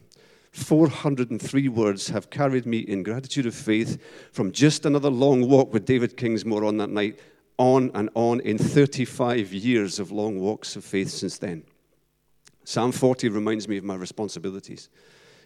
403 0.54 1.68
words 1.70 2.10
have 2.10 2.30
carried 2.30 2.68
me 2.68 2.78
in 2.78 3.02
gratitude 3.02 3.48
of 3.48 3.56
faith 3.56 4.00
from 4.32 4.52
just 4.52 4.86
another 4.86 5.10
long 5.10 5.50
walk 5.50 5.74
with 5.74 5.86
David 5.86 6.16
Kingsmore 6.16 6.68
on 6.68 6.78
that 6.78 6.92
night, 6.92 7.20
on 7.58 7.90
and 7.96 8.12
on 8.14 8.40
in 8.42 8.60
35 8.60 9.52
years 9.52 9.98
of 9.98 10.12
long 10.12 10.40
walks 10.40 10.76
of 10.76 10.86
faith 10.86 11.10
since 11.10 11.40
then. 11.40 11.64
Psalm 12.66 12.92
40 12.92 13.30
reminds 13.30 13.68
me 13.68 13.78
of 13.78 13.84
my 13.84 13.96
responsibilities. 13.96 14.90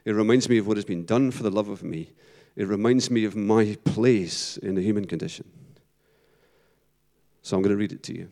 It 0.04 0.12
reminds 0.12 0.50
me 0.50 0.58
of 0.58 0.68
what 0.68 0.76
has 0.76 0.86
been 0.86 1.06
done 1.06 1.32
for 1.32 1.44
the 1.44 1.52
love 1.52 1.70
of 1.70 1.84
me. 1.84 2.12
It 2.58 2.68
reminds 2.68 3.10
me 3.10 3.24
of 3.24 3.34
my 3.34 3.78
place 3.86 4.58
in 4.58 4.76
the 4.76 4.82
human 4.82 5.06
condition. 5.06 5.50
So 7.44 7.56
I'm 7.56 7.64
going 7.64 7.74
to 7.74 7.80
read 7.80 7.94
it 7.94 8.04
to 8.04 8.14
you. 8.14 8.28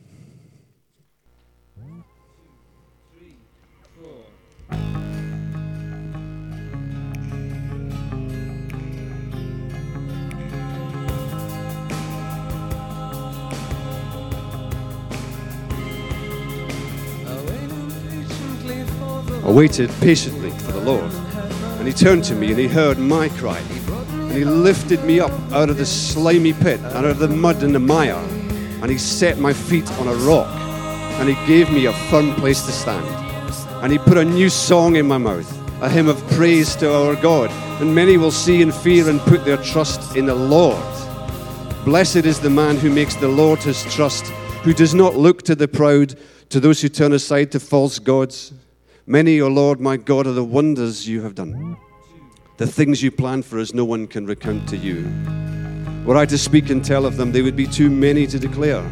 Waited 19.55 19.89
patiently 20.01 20.50
for 20.50 20.74
the 20.74 20.81
Lord, 20.81 21.09
and 21.79 21.88
He 21.88 21.93
turned 21.93 22.25
to 22.25 22.35
me 22.35 22.50
and 22.50 22.59
He 22.59 22.67
heard 22.67 23.00
my 23.00 23.29
cry, 23.29 23.57
and 23.57 24.33
He 24.33 24.43
lifted 24.43 25.01
me 25.05 25.21
up 25.21 25.31
out 25.53 25.69
of 25.69 25.77
the 25.77 25.85
slimy 25.85 26.51
pit, 26.51 26.81
out 26.83 27.05
of 27.05 27.19
the 27.19 27.29
mud 27.29 27.63
and 27.63 27.74
the 27.74 27.79
mire, 27.79 28.21
and 28.81 28.91
He 28.91 28.97
set 28.97 29.38
my 29.38 29.53
feet 29.53 29.89
on 29.93 30.09
a 30.09 30.15
rock, 30.27 30.53
and 31.21 31.29
He 31.29 31.47
gave 31.47 31.71
me 31.71 31.85
a 31.85 31.93
firm 32.09 32.35
place 32.35 32.65
to 32.65 32.74
stand, 32.74 33.07
and 33.81 33.93
He 33.93 33.97
put 33.97 34.17
a 34.17 34.25
new 34.25 34.50
song 34.50 34.97
in 34.97 35.07
my 35.07 35.17
mouth, 35.17 35.50
a 35.81 35.89
hymn 35.89 36.09
of 36.09 36.21
praise 36.31 36.75
to 36.75 36.93
our 36.93 37.15
God, 37.15 37.50
and 37.79 37.95
many 37.95 38.17
will 38.17 38.31
see 38.31 38.62
and 38.62 38.75
fear 38.75 39.09
and 39.09 39.21
put 39.21 39.45
their 39.45 39.63
trust 39.63 40.17
in 40.17 40.25
the 40.25 40.35
Lord. 40.35 40.83
Blessed 41.85 42.25
is 42.25 42.41
the 42.41 42.50
man 42.50 42.75
who 42.75 42.89
makes 42.89 43.15
the 43.15 43.29
Lord 43.29 43.59
his 43.59 43.81
trust, 43.93 44.25
who 44.65 44.74
does 44.74 44.93
not 44.93 45.15
look 45.15 45.43
to 45.43 45.55
the 45.55 45.69
proud, 45.69 46.15
to 46.50 46.59
those 46.59 46.81
who 46.81 46.89
turn 46.89 47.13
aside 47.13 47.53
to 47.53 47.59
false 47.62 48.00
gods. 48.00 48.51
Many, 49.07 49.39
O 49.39 49.50
Lord 49.50 49.79
my 49.79 49.97
God, 49.97 50.25
are 50.25 50.33
the 50.33 50.43
wonders 50.43 51.07
you 51.07 51.21
have 51.21 51.35
done. 51.35 51.77
The 52.57 52.65
things 52.65 53.03
you 53.03 53.12
planned 53.12 53.45
for 53.45 53.59
us, 53.59 53.71
no 53.71 53.85
one 53.85 54.07
can 54.07 54.25
recount 54.25 54.67
to 54.69 54.77
you. 54.77 55.07
Were 56.05 56.17
I 56.17 56.25
to 56.25 56.39
speak 56.39 56.71
and 56.71 56.83
tell 56.83 57.05
of 57.05 57.15
them, 57.15 57.31
they 57.31 57.43
would 57.43 57.55
be 57.55 57.67
too 57.67 57.91
many 57.91 58.25
to 58.25 58.39
declare. 58.39 58.83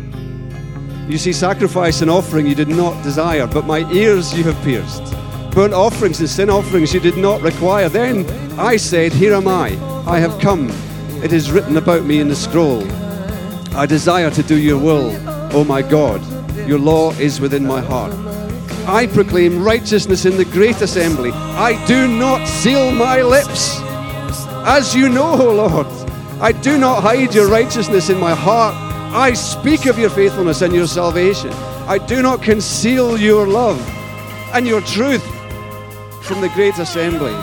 You 1.07 1.17
see, 1.17 1.33
sacrifice 1.33 2.01
and 2.01 2.11
offering 2.11 2.45
you 2.45 2.53
did 2.53 2.67
not 2.67 3.03
desire, 3.03 3.47
but 3.47 3.65
my 3.65 3.91
ears 3.91 4.37
you 4.37 4.43
have 4.43 4.63
pierced. 4.63 5.03
Burnt 5.49 5.73
offerings 5.73 6.19
and 6.19 6.29
sin 6.29 6.47
offerings 6.47 6.93
you 6.93 6.99
did 6.99 7.17
not 7.17 7.41
require. 7.41 7.89
Then 7.89 8.29
I 8.59 8.77
said, 8.77 9.13
Here 9.13 9.33
am 9.33 9.47
I, 9.47 9.69
I 10.05 10.19
have 10.19 10.39
come. 10.39 10.69
It 11.23 11.33
is 11.33 11.51
written 11.51 11.77
about 11.77 12.05
me 12.05 12.19
in 12.19 12.27
the 12.27 12.35
scroll. 12.35 12.83
I 13.75 13.87
desire 13.87 14.29
to 14.29 14.43
do 14.43 14.59
your 14.59 14.77
will, 14.77 15.09
O 15.55 15.63
my 15.63 15.81
God. 15.81 16.21
Your 16.67 16.77
law 16.77 17.13
is 17.13 17.41
within 17.41 17.65
my 17.65 17.81
heart. 17.81 18.32
I 18.85 19.07
proclaim 19.07 19.63
righteousness 19.63 20.25
in 20.25 20.35
the 20.35 20.45
great 20.45 20.81
assembly. 20.81 21.31
I 21.31 21.83
do 21.85 22.07
not 22.07 22.45
seal 22.47 22.91
my 22.91 23.21
lips. 23.21 23.79
As 24.65 24.93
you 24.93 25.07
know, 25.07 25.33
O 25.33 25.53
Lord, 25.53 25.87
I 26.41 26.51
do 26.51 26.77
not 26.77 27.01
hide 27.01 27.33
your 27.33 27.47
righteousness 27.47 28.09
in 28.09 28.19
my 28.19 28.35
heart. 28.35 28.75
I 29.13 29.33
speak 29.33 29.85
of 29.85 29.97
your 29.97 30.09
faithfulness 30.09 30.61
and 30.61 30.73
your 30.73 30.87
salvation. 30.87 31.51
I 31.87 31.97
do 31.97 32.21
not 32.21 32.41
conceal 32.41 33.17
your 33.17 33.47
love 33.47 33.79
and 34.53 34.67
your 34.67 34.81
truth 34.81 35.23
from 36.21 36.41
the 36.41 36.49
great 36.49 36.77
assembly. 36.77 37.33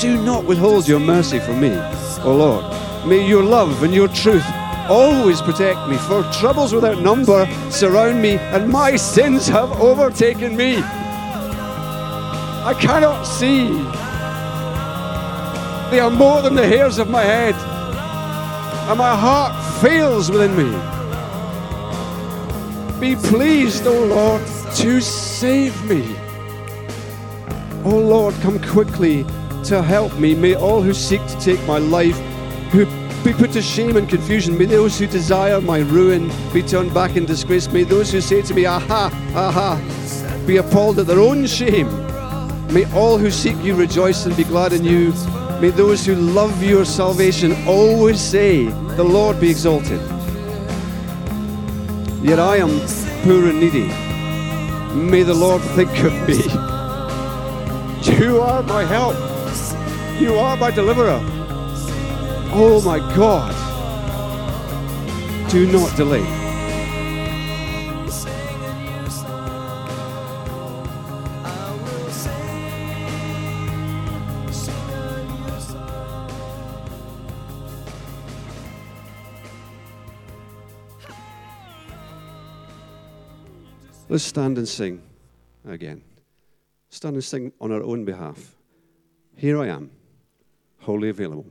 Do 0.00 0.22
not 0.24 0.44
withhold 0.44 0.88
your 0.88 1.00
mercy 1.00 1.40
from 1.40 1.60
me, 1.60 1.76
O 2.22 2.34
Lord. 2.34 2.64
May 3.06 3.26
your 3.26 3.42
love 3.42 3.82
and 3.82 3.92
your 3.92 4.08
truth 4.08 4.46
always 4.88 5.40
protect 5.40 5.88
me, 5.88 5.96
for 5.96 6.22
troubles 6.32 6.72
without 6.74 7.00
number 7.00 7.46
surround 7.70 8.20
me, 8.20 8.38
and 8.38 8.68
my 8.68 8.96
sins 9.14 9.46
have 9.48 9.70
overtaken 9.80 10.56
me. 10.56 10.78
I 12.68 12.74
cannot 12.80 13.24
see. 13.24 13.68
They 15.90 16.00
are 16.00 16.10
more 16.10 16.42
than 16.42 16.54
the 16.54 16.66
hairs 16.66 16.98
of 16.98 17.08
my 17.08 17.22
head, 17.22 17.54
and 18.90 18.98
my 18.98 19.16
heart 19.16 19.54
fails 19.80 20.30
within 20.30 20.56
me. 20.56 20.70
Be 23.00 23.14
pleased, 23.14 23.86
O 23.86 24.04
Lord, 24.04 24.42
to 24.76 25.00
save 25.00 25.82
me. 25.84 26.16
O 27.84 27.96
Lord, 27.96 28.34
come 28.42 28.58
quickly 28.60 29.24
to 29.64 29.82
help 29.82 30.12
me. 30.18 30.34
May 30.34 30.54
all 30.54 30.82
who 30.82 30.92
seek 30.92 31.24
to 31.26 31.40
take 31.40 31.64
my 31.66 31.78
life 31.78 32.18
who 32.70 32.84
be 33.24 33.32
put 33.32 33.52
to 33.52 33.62
shame 33.62 33.96
and 33.96 34.08
confusion. 34.08 34.56
May 34.56 34.66
those 34.66 34.98
who 34.98 35.06
desire 35.06 35.60
my 35.60 35.80
ruin 35.80 36.30
be 36.52 36.62
turned 36.62 36.92
back 36.94 37.16
in 37.16 37.26
disgrace. 37.26 37.68
May 37.68 37.84
those 37.84 38.12
who 38.12 38.20
say 38.20 38.42
to 38.42 38.54
me, 38.54 38.66
Aha, 38.66 39.10
aha, 39.34 40.44
be 40.46 40.56
appalled 40.58 40.98
at 40.98 41.06
their 41.06 41.20
own 41.20 41.46
shame. 41.46 41.88
May 42.72 42.84
all 42.92 43.18
who 43.18 43.30
seek 43.30 43.56
you 43.62 43.74
rejoice 43.74 44.26
and 44.26 44.36
be 44.36 44.44
glad 44.44 44.72
in 44.72 44.84
you. 44.84 45.12
May 45.60 45.70
those 45.70 46.06
who 46.06 46.14
love 46.14 46.62
your 46.62 46.84
salvation 46.84 47.54
always 47.66 48.20
say, 48.20 48.66
The 48.96 49.04
Lord 49.04 49.40
be 49.40 49.50
exalted. 49.50 50.00
Yet 52.22 52.38
I 52.38 52.56
am 52.56 52.80
poor 53.24 53.48
and 53.48 53.60
needy. 53.60 53.88
May 54.94 55.22
the 55.22 55.34
Lord 55.34 55.62
think 55.62 55.90
of 56.04 56.12
me. 56.28 56.42
You 58.18 58.40
are 58.40 58.62
my 58.62 58.84
help. 58.84 59.16
You 60.20 60.36
are 60.36 60.56
my 60.56 60.70
deliverer. 60.70 61.20
Oh 62.50 62.80
my 62.84 62.98
God. 63.14 63.52
Do 65.50 65.70
not 65.70 65.96
delay. 65.96 66.38
Let's 84.10 84.24
stand 84.24 84.56
and 84.56 84.66
sing 84.66 85.02
again. 85.66 86.02
Stand 86.88 87.16
and 87.16 87.24
sing 87.24 87.52
on 87.60 87.70
our 87.72 87.82
own 87.82 88.06
behalf. 88.06 88.56
Here 89.36 89.60
I 89.60 89.68
am, 89.68 89.90
wholly 90.80 91.10
available. 91.10 91.44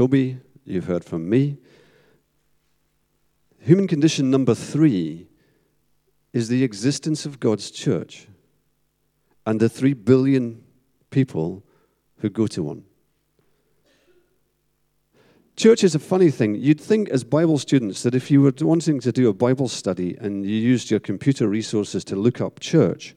Toby, 0.00 0.38
you've 0.64 0.86
heard 0.86 1.04
from 1.04 1.28
me. 1.28 1.58
Human 3.58 3.86
condition 3.86 4.30
number 4.30 4.54
three 4.54 5.26
is 6.32 6.48
the 6.48 6.64
existence 6.64 7.26
of 7.26 7.38
God's 7.38 7.70
church 7.70 8.26
and 9.44 9.60
the 9.60 9.68
three 9.68 9.92
billion 9.92 10.64
people 11.10 11.62
who 12.20 12.30
go 12.30 12.46
to 12.46 12.62
one. 12.62 12.84
Church 15.54 15.84
is 15.84 15.94
a 15.94 15.98
funny 15.98 16.30
thing. 16.30 16.54
You'd 16.54 16.80
think, 16.80 17.10
as 17.10 17.22
Bible 17.22 17.58
students, 17.58 18.02
that 18.02 18.14
if 18.14 18.30
you 18.30 18.40
were 18.40 18.54
wanting 18.62 19.00
to 19.00 19.12
do 19.12 19.28
a 19.28 19.34
Bible 19.34 19.68
study 19.68 20.16
and 20.18 20.46
you 20.46 20.56
used 20.56 20.90
your 20.90 21.00
computer 21.00 21.46
resources 21.46 22.04
to 22.04 22.16
look 22.16 22.40
up 22.40 22.58
church, 22.58 23.14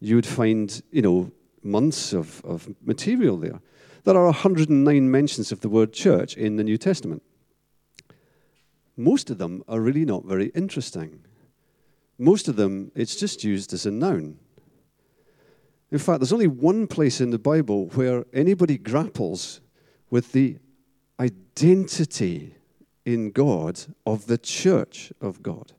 you 0.00 0.16
would 0.16 0.26
find, 0.26 0.82
you 0.90 1.02
know, 1.02 1.30
months 1.62 2.12
of, 2.12 2.44
of 2.44 2.68
material 2.84 3.36
there. 3.36 3.60
There 4.06 4.16
are 4.16 4.26
109 4.26 5.10
mentions 5.10 5.50
of 5.50 5.62
the 5.62 5.68
word 5.68 5.92
church 5.92 6.36
in 6.36 6.54
the 6.54 6.62
New 6.62 6.78
Testament. 6.78 7.24
Most 8.96 9.30
of 9.30 9.38
them 9.38 9.64
are 9.66 9.80
really 9.80 10.04
not 10.04 10.24
very 10.24 10.52
interesting. 10.54 11.24
Most 12.16 12.46
of 12.46 12.54
them, 12.54 12.92
it's 12.94 13.16
just 13.16 13.42
used 13.42 13.72
as 13.72 13.84
a 13.84 13.90
noun. 13.90 14.38
In 15.90 15.98
fact, 15.98 16.20
there's 16.20 16.32
only 16.32 16.46
one 16.46 16.86
place 16.86 17.20
in 17.20 17.30
the 17.30 17.38
Bible 17.40 17.86
where 17.94 18.24
anybody 18.32 18.78
grapples 18.78 19.60
with 20.08 20.30
the 20.30 20.58
identity 21.18 22.54
in 23.04 23.32
God 23.32 23.80
of 24.06 24.28
the 24.28 24.38
church 24.38 25.12
of 25.20 25.42
God. 25.42 25.72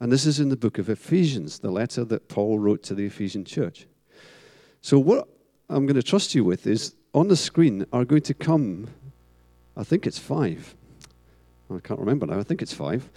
And 0.00 0.12
this 0.12 0.26
is 0.26 0.38
in 0.38 0.50
the 0.50 0.56
book 0.58 0.76
of 0.76 0.90
Ephesians, 0.90 1.60
the 1.60 1.70
letter 1.70 2.04
that 2.04 2.28
Paul 2.28 2.58
wrote 2.58 2.82
to 2.82 2.94
the 2.94 3.06
Ephesian 3.06 3.46
church. 3.46 3.86
So, 4.82 4.98
what 4.98 5.28
I'm 5.70 5.86
going 5.86 5.96
to 5.96 6.02
trust 6.02 6.34
you 6.34 6.44
with 6.44 6.66
is 6.66 6.94
on 7.14 7.28
the 7.28 7.36
screen 7.36 7.86
are 7.92 8.04
going 8.04 8.22
to 8.22 8.34
come, 8.34 8.88
I 9.76 9.84
think 9.84 10.06
it's 10.06 10.18
five. 10.18 10.74
I 11.70 11.78
can't 11.78 12.00
remember 12.00 12.26
now, 12.26 12.38
I 12.38 12.42
think 12.42 12.60
it's 12.60 12.74
five 12.74 13.08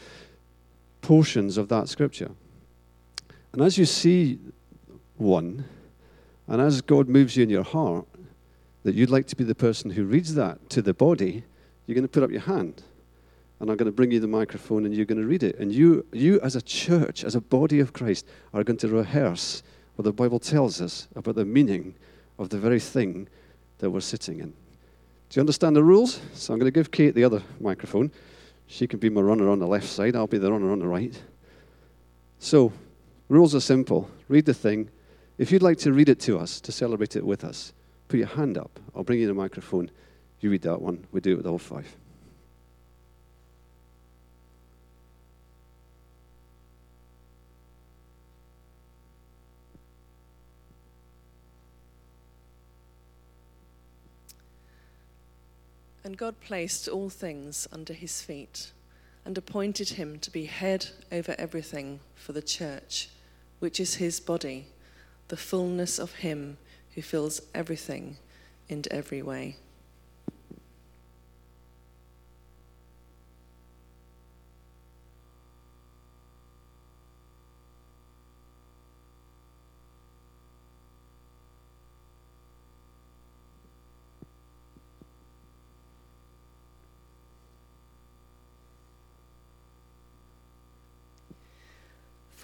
portions 1.02 1.58
of 1.58 1.70
that 1.70 1.88
scripture. 1.88 2.32
And 3.54 3.62
as 3.62 3.78
you 3.78 3.86
see 3.86 4.40
one, 5.18 5.66
and 6.48 6.62
as 6.62 6.82
God 6.82 7.08
moves 7.08 7.38
you 7.38 7.44
in 7.44 7.50
your 7.50 7.64
heart, 7.64 8.08
that 8.84 8.96
you'd 8.96 9.10
like 9.10 9.28
to 9.28 9.36
be 9.36 9.44
the 9.44 9.56
person 9.56 9.92
who 9.92 10.06
reads 10.06 10.36
that 10.36 10.70
to 10.72 10.82
the 10.82 10.94
body, 10.94 11.44
you're 11.86 11.96
going 11.96 12.04
to 12.04 12.12
put 12.12 12.24
up 12.24 12.32
your 12.32 12.42
hand. 12.42 12.84
And 13.60 13.70
I'm 13.70 13.78
going 13.78 13.86
to 13.86 13.96
bring 13.96 14.12
you 14.12 14.20
the 14.20 14.28
microphone 14.28 14.86
and 14.86 14.96
you're 14.96 15.06
going 15.06 15.22
to 15.22 15.28
read 15.28 15.44
it. 15.44 15.58
And 15.60 15.72
you, 15.72 16.06
you 16.12 16.40
as 16.42 16.56
a 16.56 16.62
church, 16.62 17.24
as 17.24 17.36
a 17.36 17.42
body 17.42 17.80
of 17.80 17.94
Christ, 17.94 18.26
are 18.54 18.64
going 18.64 18.78
to 18.78 18.88
rehearse 18.88 19.64
what 19.96 20.04
the 20.04 20.12
Bible 20.12 20.40
tells 20.40 20.82
us 20.82 21.08
about 21.16 21.36
the 21.36 21.46
meaning 21.46 21.96
of 22.38 22.50
the 22.50 22.58
very 22.58 22.80
thing 22.80 23.28
that 23.80 23.90
we're 23.90 24.00
sitting 24.00 24.40
in. 24.40 24.50
Do 24.50 25.38
you 25.38 25.42
understand 25.42 25.76
the 25.76 25.84
rules? 25.84 26.22
So 26.34 26.54
I'm 26.54 26.60
going 26.60 26.72
to 26.72 26.78
give 26.78 26.92
Kate 26.92 27.16
the 27.16 27.24
other 27.24 27.42
microphone. 27.60 28.12
She 28.68 28.88
can 28.88 29.00
be 29.00 29.10
my 29.10 29.22
runner 29.22 29.50
on 29.50 29.60
the 29.60 29.68
left 29.68 29.88
side, 29.88 30.16
I'll 30.16 30.28
be 30.28 30.38
the 30.38 30.52
runner 30.52 30.72
on 30.72 30.80
the 30.80 30.88
right. 30.88 31.22
So, 32.40 32.74
rules 33.30 33.56
are 33.56 33.60
simple. 33.60 34.10
Read 34.28 34.46
the 34.46 34.54
thing. 34.54 34.90
If 35.38 35.52
you'd 35.52 35.62
like 35.62 35.78
to 35.80 35.94
read 35.94 36.10
it 36.10 36.20
to 36.22 36.40
us, 36.40 36.62
to 36.62 36.72
celebrate 36.72 37.16
it 37.16 37.26
with 37.26 37.44
us, 37.44 37.74
put 38.08 38.18
your 38.18 38.28
hand 38.28 38.58
up. 38.58 38.80
I'll 38.96 39.04
bring 39.04 39.20
you 39.20 39.28
the 39.28 39.34
microphone. 39.34 39.92
You 40.40 40.50
read 40.50 40.62
that 40.64 40.82
one, 40.82 41.06
we 41.12 41.22
do 41.22 41.34
it 41.34 41.38
with 41.38 41.48
all 41.48 41.58
five. 41.58 41.96
And 56.06 56.18
God 56.18 56.40
placed 56.40 56.88
all 56.88 57.10
things 57.10 57.68
under 57.72 57.94
his 57.94 58.22
feet 58.22 58.72
and 59.26 59.36
appointed 59.40 59.90
him 59.90 60.20
to 60.20 60.30
be 60.30 60.46
head 60.46 60.86
over 61.12 61.34
everything 61.40 62.00
for 62.14 62.32
the 62.32 62.44
church, 62.44 63.10
which 63.58 63.80
is 63.80 63.96
his 63.96 64.20
body, 64.20 64.68
the 65.30 65.36
fullness 65.36 65.98
of 65.98 66.14
him 66.14 66.58
who 66.94 67.02
fills 67.02 67.42
everything 67.56 68.18
in 68.70 68.84
every 68.92 69.24
way. 69.24 69.58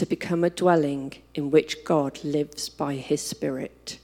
to 0.00 0.06
become 0.06 0.42
a 0.44 0.48
dwelling 0.48 1.12
in 1.34 1.50
which 1.50 1.84
God 1.84 2.24
lives 2.24 2.70
by 2.70 2.94
his 2.94 3.20
Spirit. 3.20 3.98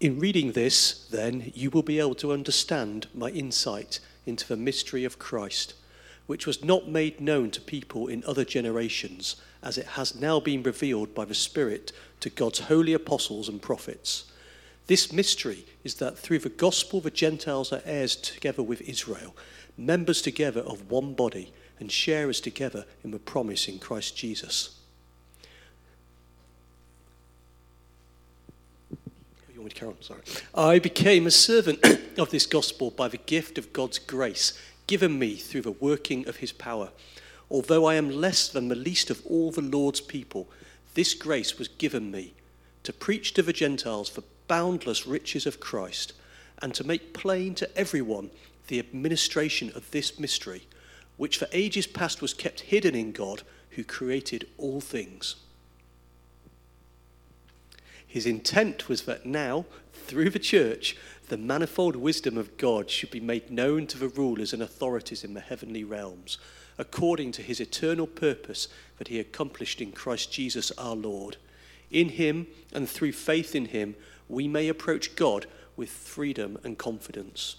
In 0.00 0.18
reading 0.18 0.52
this, 0.52 1.06
then, 1.10 1.52
you 1.54 1.68
will 1.68 1.82
be 1.82 1.98
able 1.98 2.14
to 2.16 2.32
understand 2.32 3.06
my 3.12 3.28
insight 3.28 4.00
into 4.24 4.48
the 4.48 4.56
mystery 4.56 5.04
of 5.04 5.18
Christ, 5.18 5.74
which 6.26 6.46
was 6.46 6.64
not 6.64 6.88
made 6.88 7.20
known 7.20 7.50
to 7.50 7.60
people 7.60 8.08
in 8.08 8.24
other 8.24 8.46
generations, 8.46 9.36
as 9.62 9.76
it 9.76 9.84
has 9.84 10.18
now 10.18 10.40
been 10.40 10.62
revealed 10.62 11.14
by 11.14 11.26
the 11.26 11.34
Spirit 11.34 11.92
to 12.20 12.30
God's 12.30 12.60
holy 12.60 12.94
apostles 12.94 13.46
and 13.46 13.60
prophets. 13.60 14.24
This 14.86 15.12
mystery 15.12 15.66
is 15.84 15.96
that 15.96 16.16
through 16.16 16.38
the 16.38 16.48
gospel 16.48 17.02
the 17.02 17.10
Gentiles 17.10 17.70
are 17.70 17.82
heirs 17.84 18.16
together 18.16 18.62
with 18.62 18.80
Israel, 18.80 19.36
members 19.76 20.22
together 20.22 20.62
of 20.62 20.90
one 20.90 21.12
body, 21.12 21.52
and 21.78 21.92
sharers 21.92 22.40
together 22.40 22.86
in 23.04 23.10
the 23.10 23.18
promise 23.18 23.68
in 23.68 23.78
Christ 23.78 24.16
Jesus. 24.16 24.79
Want 29.60 29.74
me 29.74 29.74
to 29.74 29.80
carry 29.80 29.92
on? 29.92 30.00
Sorry. 30.00 30.22
I 30.54 30.78
became 30.78 31.26
a 31.26 31.30
servant 31.30 31.84
of 32.18 32.30
this 32.30 32.46
gospel 32.46 32.90
by 32.90 33.08
the 33.08 33.18
gift 33.18 33.58
of 33.58 33.74
God's 33.74 33.98
grace 33.98 34.58
given 34.86 35.18
me 35.18 35.36
through 35.36 35.60
the 35.60 35.70
working 35.70 36.26
of 36.26 36.36
his 36.36 36.50
power. 36.50 36.92
Although 37.50 37.84
I 37.84 37.96
am 37.96 38.08
less 38.08 38.48
than 38.48 38.68
the 38.68 38.74
least 38.74 39.10
of 39.10 39.20
all 39.26 39.50
the 39.50 39.60
Lord's 39.60 40.00
people, 40.00 40.48
this 40.94 41.12
grace 41.12 41.58
was 41.58 41.68
given 41.68 42.10
me 42.10 42.32
to 42.84 42.92
preach 42.94 43.34
to 43.34 43.42
the 43.42 43.52
Gentiles 43.52 44.08
the 44.08 44.24
boundless 44.48 45.06
riches 45.06 45.44
of 45.44 45.60
Christ 45.60 46.14
and 46.62 46.74
to 46.74 46.82
make 46.82 47.12
plain 47.12 47.54
to 47.56 47.78
everyone 47.78 48.30
the 48.68 48.78
administration 48.78 49.70
of 49.74 49.90
this 49.90 50.18
mystery, 50.18 50.62
which 51.18 51.36
for 51.36 51.48
ages 51.52 51.86
past 51.86 52.22
was 52.22 52.32
kept 52.32 52.60
hidden 52.60 52.94
in 52.94 53.12
God 53.12 53.42
who 53.72 53.84
created 53.84 54.48
all 54.56 54.80
things. 54.80 55.36
His 58.10 58.26
intent 58.26 58.88
was 58.88 59.02
that 59.02 59.24
now, 59.24 59.66
through 59.92 60.30
the 60.30 60.40
church, 60.40 60.96
the 61.28 61.36
manifold 61.36 61.94
wisdom 61.94 62.36
of 62.36 62.56
God 62.56 62.90
should 62.90 63.12
be 63.12 63.20
made 63.20 63.52
known 63.52 63.86
to 63.86 63.96
the 63.96 64.08
rulers 64.08 64.52
and 64.52 64.60
authorities 64.60 65.22
in 65.22 65.34
the 65.34 65.40
heavenly 65.40 65.84
realms, 65.84 66.36
according 66.76 67.30
to 67.30 67.42
his 67.42 67.60
eternal 67.60 68.08
purpose 68.08 68.66
that 68.98 69.06
he 69.06 69.20
accomplished 69.20 69.80
in 69.80 69.92
Christ 69.92 70.32
Jesus 70.32 70.72
our 70.72 70.96
Lord. 70.96 71.36
In 71.92 72.08
him 72.08 72.48
and 72.72 72.88
through 72.88 73.12
faith 73.12 73.54
in 73.54 73.66
him, 73.66 73.94
we 74.28 74.48
may 74.48 74.66
approach 74.66 75.14
God 75.14 75.46
with 75.76 75.88
freedom 75.88 76.58
and 76.64 76.76
confidence. 76.76 77.58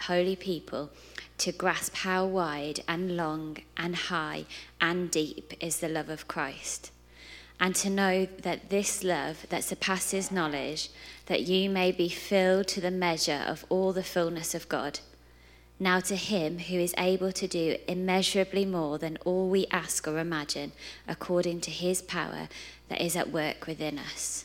holy 0.00 0.36
people 0.36 0.90
to 1.38 1.52
grasp 1.52 1.96
how 1.96 2.24
wide 2.24 2.80
and 2.86 3.16
long 3.16 3.58
and 3.76 3.96
high 3.96 4.44
and 4.80 5.10
deep 5.10 5.52
is 5.60 5.78
the 5.78 5.88
love 5.88 6.08
of 6.08 6.28
Christ, 6.28 6.90
and 7.58 7.74
to 7.76 7.90
know 7.90 8.26
that 8.42 8.70
this 8.70 9.02
love 9.02 9.46
that 9.48 9.64
surpasses 9.64 10.30
knowledge, 10.30 10.90
that 11.26 11.42
you 11.42 11.70
may 11.70 11.92
be 11.92 12.08
filled 12.08 12.68
to 12.68 12.80
the 12.80 12.90
measure 12.90 13.42
of 13.46 13.64
all 13.68 13.92
the 13.92 14.04
fullness 14.04 14.54
of 14.54 14.68
God. 14.68 15.00
Now 15.80 15.98
to 16.00 16.14
him 16.14 16.60
who 16.60 16.78
is 16.78 16.94
able 16.96 17.32
to 17.32 17.48
do 17.48 17.76
immeasurably 17.88 18.64
more 18.64 18.96
than 18.96 19.18
all 19.24 19.48
we 19.48 19.66
ask 19.72 20.06
or 20.06 20.18
imagine, 20.18 20.72
according 21.08 21.62
to 21.62 21.70
his 21.70 22.00
power 22.00 22.48
that 22.88 23.00
is 23.00 23.16
at 23.16 23.32
work 23.32 23.66
within 23.66 23.98
us. 23.98 24.44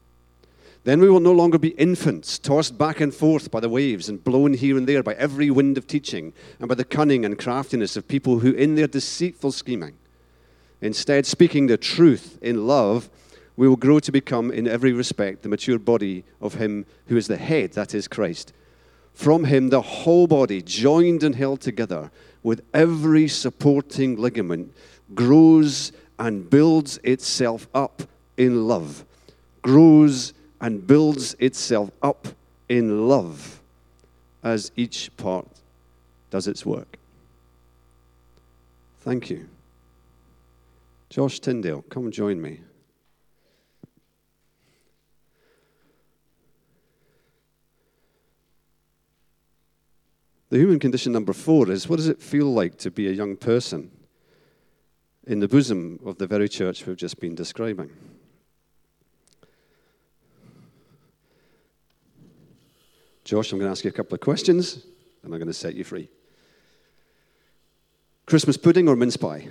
Then 0.83 0.99
we 0.99 1.09
will 1.09 1.19
no 1.19 1.31
longer 1.31 1.59
be 1.59 1.69
infants, 1.69 2.39
tossed 2.39 2.77
back 2.77 2.99
and 2.99 3.13
forth 3.13 3.51
by 3.51 3.59
the 3.59 3.69
waves 3.69 4.09
and 4.09 4.23
blown 4.23 4.53
here 4.53 4.77
and 4.77 4.87
there 4.87 5.03
by 5.03 5.13
every 5.13 5.51
wind 5.51 5.77
of 5.77 5.85
teaching 5.85 6.33
and 6.59 6.67
by 6.67 6.73
the 6.73 6.83
cunning 6.83 7.23
and 7.23 7.37
craftiness 7.37 7.95
of 7.95 8.07
people 8.07 8.39
who, 8.39 8.51
in 8.53 8.73
their 8.73 8.87
deceitful 8.87 9.51
scheming, 9.51 9.93
instead 10.81 11.27
speaking 11.27 11.67
the 11.67 11.77
truth 11.77 12.39
in 12.41 12.65
love, 12.65 13.11
we 13.55 13.67
will 13.67 13.75
grow 13.75 13.99
to 13.99 14.11
become, 14.11 14.49
in 14.49 14.67
every 14.67 14.91
respect, 14.91 15.43
the 15.43 15.49
mature 15.49 15.77
body 15.77 16.23
of 16.41 16.55
Him 16.55 16.87
who 17.07 17.17
is 17.17 17.27
the 17.27 17.37
head, 17.37 17.73
that 17.73 17.93
is 17.93 18.07
Christ. 18.07 18.51
From 19.13 19.43
Him, 19.43 19.69
the 19.69 19.81
whole 19.81 20.25
body, 20.25 20.63
joined 20.63 21.21
and 21.21 21.35
held 21.35 21.61
together 21.61 22.09
with 22.41 22.63
every 22.73 23.27
supporting 23.27 24.15
ligament, 24.15 24.73
grows 25.13 25.91
and 26.17 26.49
builds 26.49 26.97
itself 27.03 27.67
up 27.75 28.01
in 28.35 28.67
love, 28.67 29.05
grows 29.61 30.33
and 30.61 30.85
builds 30.85 31.35
itself 31.39 31.89
up 32.03 32.27
in 32.69 33.07
love 33.07 33.59
as 34.43 34.71
each 34.77 35.09
part 35.17 35.47
does 36.29 36.47
its 36.47 36.65
work. 36.65 36.97
Thank 38.99 39.31
you. 39.31 39.49
Josh 41.09 41.39
Tyndale, 41.39 41.81
come 41.89 42.11
join 42.11 42.39
me. 42.41 42.61
The 50.49 50.57
human 50.57 50.79
condition 50.79 51.11
number 51.11 51.33
four 51.33 51.71
is 51.71 51.89
what 51.89 51.95
does 51.95 52.07
it 52.07 52.21
feel 52.21 52.53
like 52.53 52.77
to 52.79 52.91
be 52.91 53.07
a 53.07 53.11
young 53.11 53.35
person 53.35 53.89
in 55.25 55.39
the 55.39 55.47
bosom 55.47 55.99
of 56.05 56.17
the 56.17 56.27
very 56.27 56.49
church 56.49 56.85
we've 56.85 56.97
just 56.97 57.19
been 57.19 57.35
describing? 57.35 57.89
Josh, 63.31 63.53
I'm 63.53 63.59
going 63.59 63.69
to 63.69 63.71
ask 63.71 63.85
you 63.85 63.89
a 63.89 63.93
couple 63.93 64.13
of 64.13 64.19
questions, 64.19 64.83
and 65.23 65.33
I'm 65.33 65.39
going 65.39 65.47
to 65.47 65.53
set 65.53 65.73
you 65.73 65.85
free. 65.85 66.09
Christmas 68.25 68.57
pudding 68.57 68.89
or 68.89 68.97
mince 68.97 69.15
pie? 69.15 69.47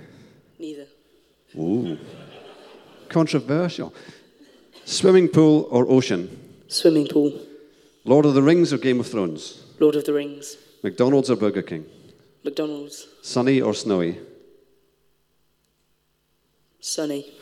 Neither. 0.59 0.85
Ooh. 1.57 1.97
Controversial. 3.09 3.91
Swimming 4.85 5.27
pool 5.29 5.67
or 5.71 5.89
ocean? 5.89 6.29
Swimming 6.67 7.07
pool. 7.07 7.41
Lord 8.05 8.27
of 8.27 8.35
the 8.35 8.43
Rings 8.43 8.71
or 8.71 8.77
Game 8.77 8.99
of 8.99 9.07
Thrones? 9.07 9.63
Lord 9.79 9.95
of 9.95 10.05
the 10.05 10.13
Rings. 10.13 10.57
McDonald's 10.83 11.31
or 11.31 11.35
Burger 11.35 11.63
King? 11.63 11.83
McDonald's. 12.43 13.07
Sunny 13.23 13.61
or 13.61 13.73
snowy? 13.73 14.19
Sunny. 16.79 17.33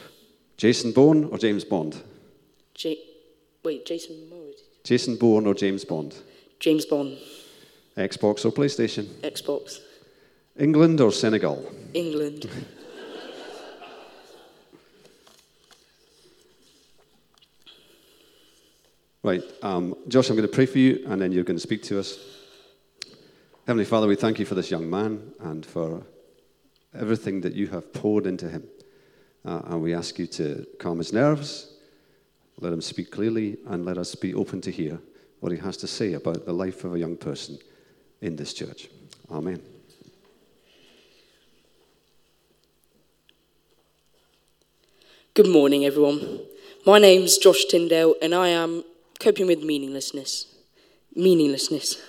Jason 0.55 0.93
Bourne 0.93 1.25
or 1.25 1.37
James 1.37 1.65
Bond? 1.65 2.01
J- 2.75 2.97
Wait, 3.61 3.85
Jason 3.85 4.29
Moore. 4.29 4.53
Jason 4.85 5.17
Bourne 5.17 5.45
or 5.45 5.53
James 5.53 5.83
Bond? 5.83 6.15
James 6.59 6.85
Bond. 6.85 7.17
Xbox 7.95 8.45
or 8.45 8.51
PlayStation? 8.51 9.05
Xbox. 9.21 9.79
England 10.57 10.99
or 10.99 11.11
Senegal? 11.11 11.71
England. 11.93 12.49
Right, 19.23 19.43
um, 19.61 19.95
Josh, 20.07 20.29
I'm 20.29 20.35
going 20.35 20.47
to 20.47 20.53
pray 20.53 20.65
for 20.65 20.79
you, 20.79 21.03
and 21.07 21.21
then 21.21 21.31
you're 21.31 21.43
going 21.43 21.57
to 21.57 21.61
speak 21.61 21.83
to 21.83 21.99
us. 21.99 22.17
Heavenly 23.67 23.85
Father, 23.85 24.07
we 24.07 24.15
thank 24.15 24.39
you 24.39 24.45
for 24.45 24.55
this 24.55 24.71
young 24.71 24.89
man 24.89 25.33
and 25.41 25.65
for 25.65 26.03
everything 26.97 27.41
that 27.41 27.53
you 27.53 27.67
have 27.67 27.93
poured 27.93 28.25
into 28.25 28.49
him. 28.49 28.63
Uh, 29.45 29.61
and 29.65 29.81
we 29.81 29.93
ask 29.93 30.17
you 30.19 30.27
to 30.27 30.65
calm 30.79 30.97
his 30.97 31.13
nerves, 31.13 31.73
let 32.59 32.73
him 32.73 32.81
speak 32.81 33.11
clearly, 33.11 33.57
and 33.67 33.85
let 33.85 33.97
us 33.97 34.15
be 34.15 34.33
open 34.33 34.61
to 34.61 34.71
hear 34.71 34.99
what 35.39 35.51
he 35.51 35.57
has 35.57 35.77
to 35.77 35.87
say 35.87 36.13
about 36.13 36.45
the 36.45 36.53
life 36.53 36.83
of 36.83 36.95
a 36.95 36.99
young 36.99 37.15
person 37.15 37.57
in 38.21 38.35
this 38.35 38.53
church. 38.53 38.89
Amen. 39.31 39.61
Good 45.33 45.47
morning, 45.47 45.85
everyone. 45.85 46.41
My 46.85 46.99
name's 46.99 47.37
Josh 47.37 47.65
Tyndale, 47.65 48.15
and 48.21 48.35
I 48.35 48.49
am 48.49 48.83
coping 49.19 49.47
with 49.47 49.63
meaninglessness. 49.63 50.53
Meaninglessness. 51.15 52.01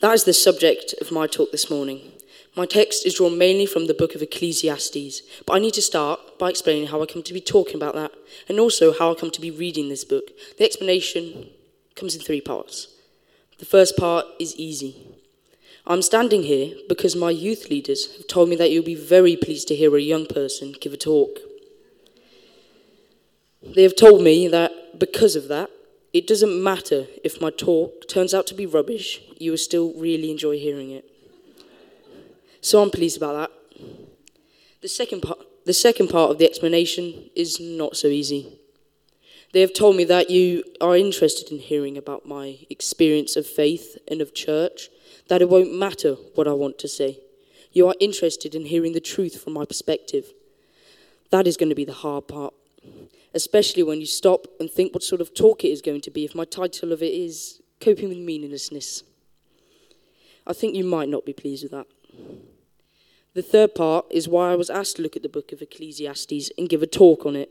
That 0.00 0.14
is 0.14 0.24
the 0.24 0.32
subject 0.32 0.94
of 1.00 1.12
my 1.12 1.26
talk 1.26 1.52
this 1.52 1.70
morning. 1.70 2.12
My 2.56 2.66
text 2.66 3.06
is 3.06 3.14
drawn 3.14 3.38
mainly 3.38 3.64
from 3.64 3.86
the 3.86 3.94
book 3.94 4.14
of 4.14 4.22
Ecclesiastes, 4.22 5.22
but 5.46 5.54
I 5.54 5.60
need 5.60 5.74
to 5.74 5.82
start 5.82 6.38
by 6.38 6.50
explaining 6.50 6.88
how 6.88 7.00
I 7.00 7.06
come 7.06 7.22
to 7.22 7.32
be 7.32 7.40
talking 7.40 7.76
about 7.76 7.94
that 7.94 8.10
and 8.48 8.58
also 8.58 8.92
how 8.92 9.12
I 9.12 9.14
come 9.14 9.30
to 9.30 9.40
be 9.40 9.50
reading 9.50 9.88
this 9.88 10.04
book. 10.04 10.24
The 10.58 10.64
explanation 10.64 11.48
comes 12.00 12.16
in 12.16 12.22
three 12.22 12.40
parts. 12.40 12.88
The 13.58 13.66
first 13.66 13.96
part 13.96 14.24
is 14.40 14.56
easy. 14.56 15.06
I'm 15.86 16.02
standing 16.02 16.44
here 16.44 16.74
because 16.88 17.14
my 17.14 17.30
youth 17.30 17.68
leaders 17.68 18.16
have 18.16 18.26
told 18.26 18.48
me 18.48 18.56
that 18.56 18.70
you'll 18.70 18.82
be 18.82 18.94
very 18.94 19.36
pleased 19.36 19.68
to 19.68 19.76
hear 19.76 19.94
a 19.94 20.00
young 20.00 20.26
person 20.26 20.74
give 20.80 20.94
a 20.94 20.96
talk. 20.96 21.38
They 23.62 23.82
have 23.82 23.96
told 23.96 24.22
me 24.22 24.48
that 24.48 24.98
because 24.98 25.36
of 25.36 25.48
that, 25.48 25.70
it 26.12 26.26
doesn't 26.26 26.62
matter 26.62 27.06
if 27.22 27.40
my 27.40 27.50
talk 27.50 28.08
turns 28.08 28.32
out 28.34 28.46
to 28.48 28.54
be 28.54 28.66
rubbish, 28.66 29.20
you 29.38 29.50
will 29.50 29.58
still 29.58 29.92
really 29.94 30.30
enjoy 30.30 30.58
hearing 30.58 30.90
it. 30.90 31.04
So 32.62 32.82
I'm 32.82 32.90
pleased 32.90 33.16
about 33.16 33.34
that. 33.34 33.84
The 34.80 34.88
second 34.88 35.20
part, 35.20 35.38
the 35.66 35.74
second 35.74 36.08
part 36.08 36.30
of 36.30 36.38
the 36.38 36.46
explanation 36.46 37.30
is 37.36 37.60
not 37.60 37.96
so 37.96 38.08
easy. 38.08 38.59
They 39.52 39.60
have 39.62 39.74
told 39.74 39.96
me 39.96 40.04
that 40.04 40.30
you 40.30 40.62
are 40.80 40.96
interested 40.96 41.50
in 41.50 41.58
hearing 41.58 41.96
about 41.96 42.26
my 42.26 42.58
experience 42.70 43.34
of 43.34 43.46
faith 43.46 43.98
and 44.06 44.20
of 44.20 44.32
church, 44.32 44.88
that 45.28 45.42
it 45.42 45.48
won't 45.48 45.74
matter 45.74 46.14
what 46.34 46.46
I 46.46 46.52
want 46.52 46.78
to 46.78 46.88
say. 46.88 47.18
You 47.72 47.88
are 47.88 47.94
interested 48.00 48.54
in 48.54 48.66
hearing 48.66 48.92
the 48.92 49.00
truth 49.00 49.42
from 49.42 49.52
my 49.52 49.64
perspective. 49.64 50.32
That 51.30 51.46
is 51.46 51.56
going 51.56 51.68
to 51.68 51.74
be 51.74 51.84
the 51.84 51.92
hard 51.92 52.28
part, 52.28 52.54
especially 53.34 53.82
when 53.82 54.00
you 54.00 54.06
stop 54.06 54.46
and 54.60 54.70
think 54.70 54.94
what 54.94 55.02
sort 55.02 55.20
of 55.20 55.34
talk 55.34 55.64
it 55.64 55.68
is 55.68 55.82
going 55.82 56.00
to 56.02 56.10
be 56.10 56.24
if 56.24 56.34
my 56.34 56.44
title 56.44 56.92
of 56.92 57.02
it 57.02 57.12
is 57.12 57.60
Coping 57.80 58.08
with 58.08 58.18
Meaninglessness. 58.18 59.02
I 60.46 60.52
think 60.52 60.74
you 60.74 60.84
might 60.84 61.08
not 61.08 61.26
be 61.26 61.32
pleased 61.32 61.62
with 61.64 61.72
that. 61.72 61.86
The 63.34 63.42
third 63.42 63.74
part 63.74 64.06
is 64.10 64.28
why 64.28 64.50
I 64.52 64.56
was 64.56 64.70
asked 64.70 64.96
to 64.96 65.02
look 65.02 65.16
at 65.16 65.22
the 65.22 65.28
book 65.28 65.52
of 65.52 65.62
Ecclesiastes 65.62 66.50
and 66.58 66.68
give 66.68 66.82
a 66.82 66.86
talk 66.86 67.24
on 67.24 67.36
it. 67.36 67.50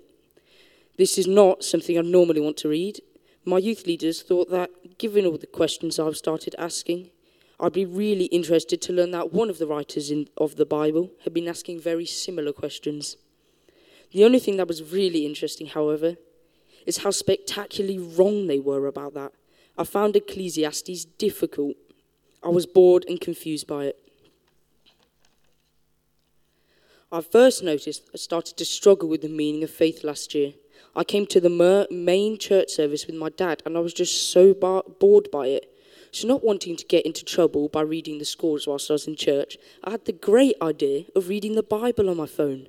This 0.99 1.17
is 1.17 1.27
not 1.27 1.63
something 1.63 1.97
I 1.97 2.01
normally 2.01 2.41
want 2.41 2.57
to 2.57 2.67
read. 2.67 2.99
My 3.45 3.57
youth 3.57 3.87
leaders 3.87 4.21
thought 4.21 4.51
that, 4.51 4.97
given 4.97 5.25
all 5.25 5.37
the 5.37 5.47
questions 5.47 5.97
I've 5.97 6.17
started 6.17 6.55
asking, 6.59 7.11
I'd 7.57 7.71
be 7.71 7.85
really 7.85 8.25
interested 8.25 8.81
to 8.81 8.91
learn 8.91 9.11
that 9.11 9.31
one 9.31 9.49
of 9.49 9.59
the 9.59 9.65
writers 9.65 10.11
in, 10.11 10.27
of 10.35 10.57
the 10.57 10.65
Bible 10.65 11.11
had 11.23 11.33
been 11.33 11.47
asking 11.47 11.79
very 11.79 12.05
similar 12.05 12.51
questions. 12.51 13.15
The 14.11 14.25
only 14.25 14.39
thing 14.39 14.57
that 14.57 14.67
was 14.67 14.91
really 14.91 15.25
interesting, 15.25 15.67
however, 15.67 16.17
is 16.85 16.97
how 16.97 17.11
spectacularly 17.11 17.97
wrong 17.97 18.47
they 18.47 18.59
were 18.59 18.85
about 18.85 19.13
that. 19.13 19.31
I 19.77 19.85
found 19.85 20.17
Ecclesiastes 20.17 21.05
difficult. 21.17 21.77
I 22.43 22.49
was 22.49 22.65
bored 22.65 23.05
and 23.07 23.21
confused 23.21 23.67
by 23.67 23.85
it. 23.85 23.99
I 27.09 27.21
first 27.21 27.63
noticed 27.63 28.09
I 28.13 28.17
started 28.17 28.57
to 28.57 28.65
struggle 28.65 29.07
with 29.07 29.21
the 29.21 29.29
meaning 29.29 29.63
of 29.63 29.69
faith 29.69 30.03
last 30.03 30.35
year. 30.35 30.55
I 30.99 31.05
came 31.05 31.25
to 31.27 31.39
the 31.39 31.87
main 31.89 32.37
church 32.37 32.71
service 32.71 33.07
with 33.07 33.15
my 33.15 33.29
dad 33.29 33.63
and 33.65 33.77
I 33.77 33.79
was 33.79 33.93
just 33.93 34.33
so 34.33 34.53
bar- 34.53 34.83
bored 34.99 35.31
by 35.31 35.47
it. 35.47 35.73
So, 36.11 36.27
not 36.27 36.43
wanting 36.43 36.75
to 36.75 36.85
get 36.85 37.05
into 37.05 37.23
trouble 37.23 37.69
by 37.69 37.81
reading 37.81 38.17
the 38.17 38.25
scores 38.25 38.67
whilst 38.67 38.91
I 38.91 38.95
was 38.95 39.07
in 39.07 39.15
church, 39.15 39.57
I 39.81 39.91
had 39.91 40.03
the 40.03 40.11
great 40.11 40.57
idea 40.61 41.05
of 41.15 41.29
reading 41.29 41.55
the 41.55 41.63
Bible 41.63 42.09
on 42.09 42.17
my 42.17 42.25
phone. 42.25 42.67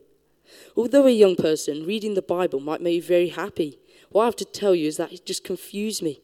Although 0.77 1.09
a 1.09 1.11
young 1.11 1.35
person, 1.35 1.85
reading 1.85 2.15
the 2.15 2.23
Bible 2.23 2.61
might 2.61 2.81
make 2.81 2.95
you 2.95 3.03
very 3.03 3.31
happy. 3.31 3.81
What 4.11 4.23
I 4.23 4.27
have 4.27 4.37
to 4.37 4.45
tell 4.45 4.77
you 4.77 4.87
is 4.87 4.97
that 4.99 5.13
it 5.13 5.27
just 5.27 5.43
confused 5.43 6.01
me. 6.01 6.21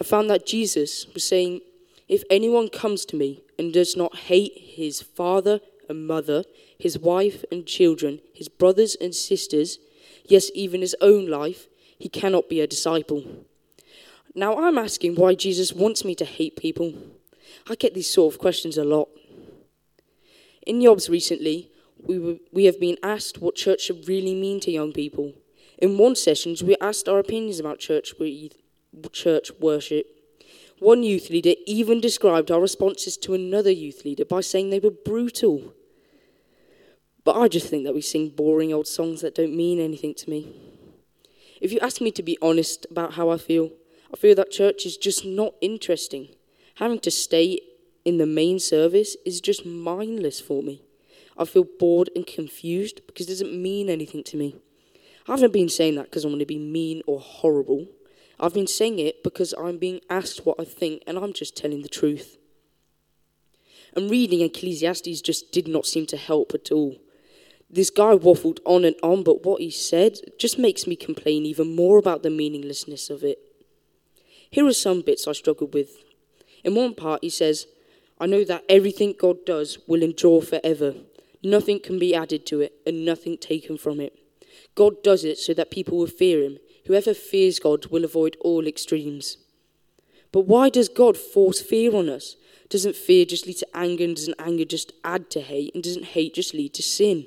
I 0.00 0.04
found 0.04 0.30
that 0.30 0.46
Jesus 0.46 1.08
was 1.12 1.24
saying, 1.24 1.62
If 2.06 2.22
anyone 2.30 2.68
comes 2.68 3.04
to 3.06 3.16
me 3.16 3.42
and 3.58 3.72
does 3.72 3.96
not 3.96 4.14
hate 4.14 4.52
his 4.56 5.02
father 5.02 5.58
and 5.88 6.06
mother, 6.06 6.44
his 6.78 7.00
wife 7.00 7.44
and 7.50 7.66
children, 7.66 8.20
his 8.32 8.48
brothers 8.48 8.96
and 9.00 9.12
sisters, 9.12 9.80
yes, 10.30 10.50
even 10.54 10.80
his 10.80 10.96
own 11.00 11.26
life, 11.26 11.68
he 11.98 12.08
cannot 12.08 12.48
be 12.48 12.60
a 12.60 12.66
disciple. 12.66 13.24
Now, 14.34 14.56
I'm 14.56 14.78
asking 14.78 15.16
why 15.16 15.34
Jesus 15.34 15.72
wants 15.72 16.04
me 16.04 16.14
to 16.16 16.24
hate 16.24 16.56
people. 16.56 16.94
I 17.68 17.74
get 17.74 17.94
these 17.94 18.10
sort 18.10 18.34
of 18.34 18.40
questions 18.40 18.76
a 18.78 18.84
lot. 18.84 19.08
In 20.66 20.80
Yobs 20.80 21.08
recently, 21.08 21.70
we, 22.02 22.18
were, 22.18 22.36
we 22.52 22.64
have 22.66 22.78
been 22.78 22.96
asked 23.02 23.38
what 23.38 23.56
church 23.56 23.82
should 23.82 24.06
really 24.06 24.34
mean 24.34 24.60
to 24.60 24.70
young 24.70 24.92
people. 24.92 25.32
In 25.78 25.98
one 25.98 26.14
session, 26.16 26.56
we 26.64 26.76
asked 26.80 27.08
our 27.08 27.18
opinions 27.18 27.58
about 27.58 27.78
church, 27.78 28.12
church 29.12 29.50
worship. 29.60 30.06
One 30.78 31.02
youth 31.02 31.30
leader 31.30 31.54
even 31.66 32.00
described 32.00 32.50
our 32.50 32.60
responses 32.60 33.16
to 33.18 33.34
another 33.34 33.70
youth 33.70 34.04
leader 34.04 34.24
by 34.24 34.40
saying 34.40 34.70
they 34.70 34.78
were 34.78 34.90
brutal. 34.90 35.74
But 37.28 37.36
I 37.36 37.48
just 37.48 37.68
think 37.68 37.84
that 37.84 37.92
we 37.92 38.00
sing 38.00 38.30
boring 38.30 38.72
old 38.72 38.86
songs 38.86 39.20
that 39.20 39.34
don't 39.34 39.54
mean 39.54 39.80
anything 39.80 40.14
to 40.14 40.30
me. 40.30 40.50
If 41.60 41.72
you 41.72 41.78
ask 41.80 42.00
me 42.00 42.10
to 42.12 42.22
be 42.22 42.38
honest 42.40 42.86
about 42.90 43.12
how 43.12 43.28
I 43.28 43.36
feel, 43.36 43.70
I 44.10 44.16
feel 44.16 44.34
that 44.36 44.50
church 44.50 44.86
is 44.86 44.96
just 44.96 45.26
not 45.26 45.52
interesting. 45.60 46.28
Having 46.76 47.00
to 47.00 47.10
stay 47.10 47.60
in 48.02 48.16
the 48.16 48.24
main 48.24 48.58
service 48.58 49.14
is 49.26 49.42
just 49.42 49.66
mindless 49.66 50.40
for 50.40 50.62
me. 50.62 50.80
I 51.36 51.44
feel 51.44 51.66
bored 51.78 52.08
and 52.16 52.26
confused 52.26 53.02
because 53.06 53.26
it 53.26 53.32
doesn't 53.32 53.62
mean 53.62 53.90
anything 53.90 54.24
to 54.24 54.38
me. 54.38 54.56
I 55.26 55.32
haven't 55.32 55.52
been 55.52 55.68
saying 55.68 55.96
that 55.96 56.04
because 56.04 56.24
I 56.24 56.28
want 56.28 56.40
to 56.40 56.46
be 56.46 56.58
mean 56.58 57.02
or 57.06 57.20
horrible. 57.20 57.88
I've 58.40 58.54
been 58.54 58.66
saying 58.66 59.00
it 59.00 59.22
because 59.22 59.52
I'm 59.52 59.76
being 59.76 60.00
asked 60.08 60.46
what 60.46 60.58
I 60.58 60.64
think 60.64 61.02
and 61.06 61.18
I'm 61.18 61.34
just 61.34 61.54
telling 61.54 61.82
the 61.82 61.90
truth. 61.90 62.38
And 63.94 64.10
reading 64.10 64.40
Ecclesiastes 64.40 65.20
just 65.20 65.52
did 65.52 65.68
not 65.68 65.84
seem 65.84 66.06
to 66.06 66.16
help 66.16 66.54
at 66.54 66.72
all. 66.72 66.96
This 67.70 67.90
guy 67.90 68.14
waffled 68.14 68.60
on 68.64 68.84
and 68.84 68.96
on, 69.02 69.22
but 69.22 69.44
what 69.44 69.60
he 69.60 69.70
said 69.70 70.18
just 70.38 70.58
makes 70.58 70.86
me 70.86 70.96
complain 70.96 71.44
even 71.44 71.76
more 71.76 71.98
about 71.98 72.22
the 72.22 72.30
meaninglessness 72.30 73.10
of 73.10 73.22
it. 73.22 73.38
Here 74.50 74.66
are 74.66 74.72
some 74.72 75.02
bits 75.02 75.28
I 75.28 75.32
struggled 75.32 75.74
with. 75.74 75.90
In 76.64 76.74
one 76.74 76.94
part, 76.94 77.22
he 77.22 77.28
says, 77.28 77.66
I 78.18 78.26
know 78.26 78.42
that 78.44 78.64
everything 78.68 79.14
God 79.18 79.44
does 79.44 79.78
will 79.86 80.02
endure 80.02 80.40
forever. 80.40 80.94
Nothing 81.44 81.78
can 81.78 81.98
be 81.98 82.14
added 82.14 82.46
to 82.46 82.60
it 82.62 82.72
and 82.86 83.04
nothing 83.04 83.36
taken 83.36 83.76
from 83.76 84.00
it. 84.00 84.18
God 84.74 85.02
does 85.02 85.24
it 85.24 85.38
so 85.38 85.52
that 85.54 85.70
people 85.70 85.98
will 85.98 86.06
fear 86.06 86.42
him. 86.42 86.58
Whoever 86.86 87.12
fears 87.12 87.58
God 87.58 87.86
will 87.86 88.04
avoid 88.04 88.36
all 88.40 88.66
extremes. 88.66 89.36
But 90.32 90.46
why 90.46 90.68
does 90.70 90.88
God 90.88 91.16
force 91.16 91.60
fear 91.60 91.94
on 91.94 92.08
us? 92.08 92.36
Doesn't 92.70 92.96
fear 92.96 93.24
just 93.24 93.46
lead 93.46 93.58
to 93.58 93.68
anger, 93.74 94.04
and 94.04 94.16
doesn't 94.16 94.34
anger 94.38 94.64
just 94.64 94.92
add 95.04 95.30
to 95.30 95.40
hate, 95.40 95.74
and 95.74 95.82
doesn't 95.82 96.06
hate 96.06 96.34
just 96.34 96.54
lead 96.54 96.74
to 96.74 96.82
sin? 96.82 97.26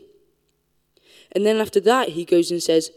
And 1.31 1.45
then 1.45 1.57
after 1.57 1.79
that, 1.81 2.09
he 2.09 2.25
goes 2.25 2.51
and 2.51 2.61
says, 2.61 2.91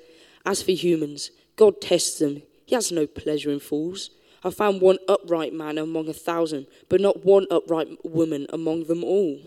As 0.45 0.63
for 0.63 0.73
humans, 0.73 1.31
God 1.57 1.81
tests 1.81 2.19
them. 2.19 2.43
He 2.67 2.75
has 2.75 2.91
no 2.91 3.07
pleasure 3.07 3.51
in 3.51 3.61
fools. 3.61 4.11
I 4.43 4.51
found 4.51 4.81
one 4.81 4.99
upright 5.09 5.55
man 5.55 5.79
among 5.79 6.09
a 6.09 6.13
thousand, 6.13 6.67
but 6.89 7.01
not 7.01 7.25
one 7.25 7.47
upright 7.51 7.89
woman 8.05 8.47
among 8.51 8.85
them 8.85 9.03
all. 9.03 9.41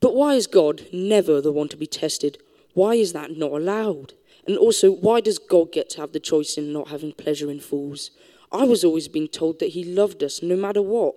But 0.00 0.14
why 0.14 0.34
is 0.34 0.46
God 0.46 0.86
never 0.92 1.40
the 1.40 1.52
one 1.52 1.68
to 1.68 1.76
be 1.76 1.86
tested? 1.86 2.38
Why 2.74 2.94
is 2.94 3.12
that 3.12 3.36
not 3.36 3.52
allowed? 3.52 4.14
And 4.46 4.56
also, 4.56 4.90
why 4.90 5.20
does 5.20 5.38
God 5.38 5.72
get 5.72 5.90
to 5.90 6.00
have 6.00 6.12
the 6.12 6.20
choice 6.20 6.56
in 6.58 6.72
not 6.72 6.88
having 6.88 7.12
pleasure 7.12 7.50
in 7.50 7.60
fools? 7.60 8.10
I 8.52 8.64
was 8.64 8.84
always 8.84 9.08
being 9.08 9.28
told 9.28 9.58
that 9.58 9.70
He 9.70 9.84
loved 9.84 10.22
us 10.22 10.42
no 10.42 10.56
matter 10.56 10.82
what. 10.82 11.14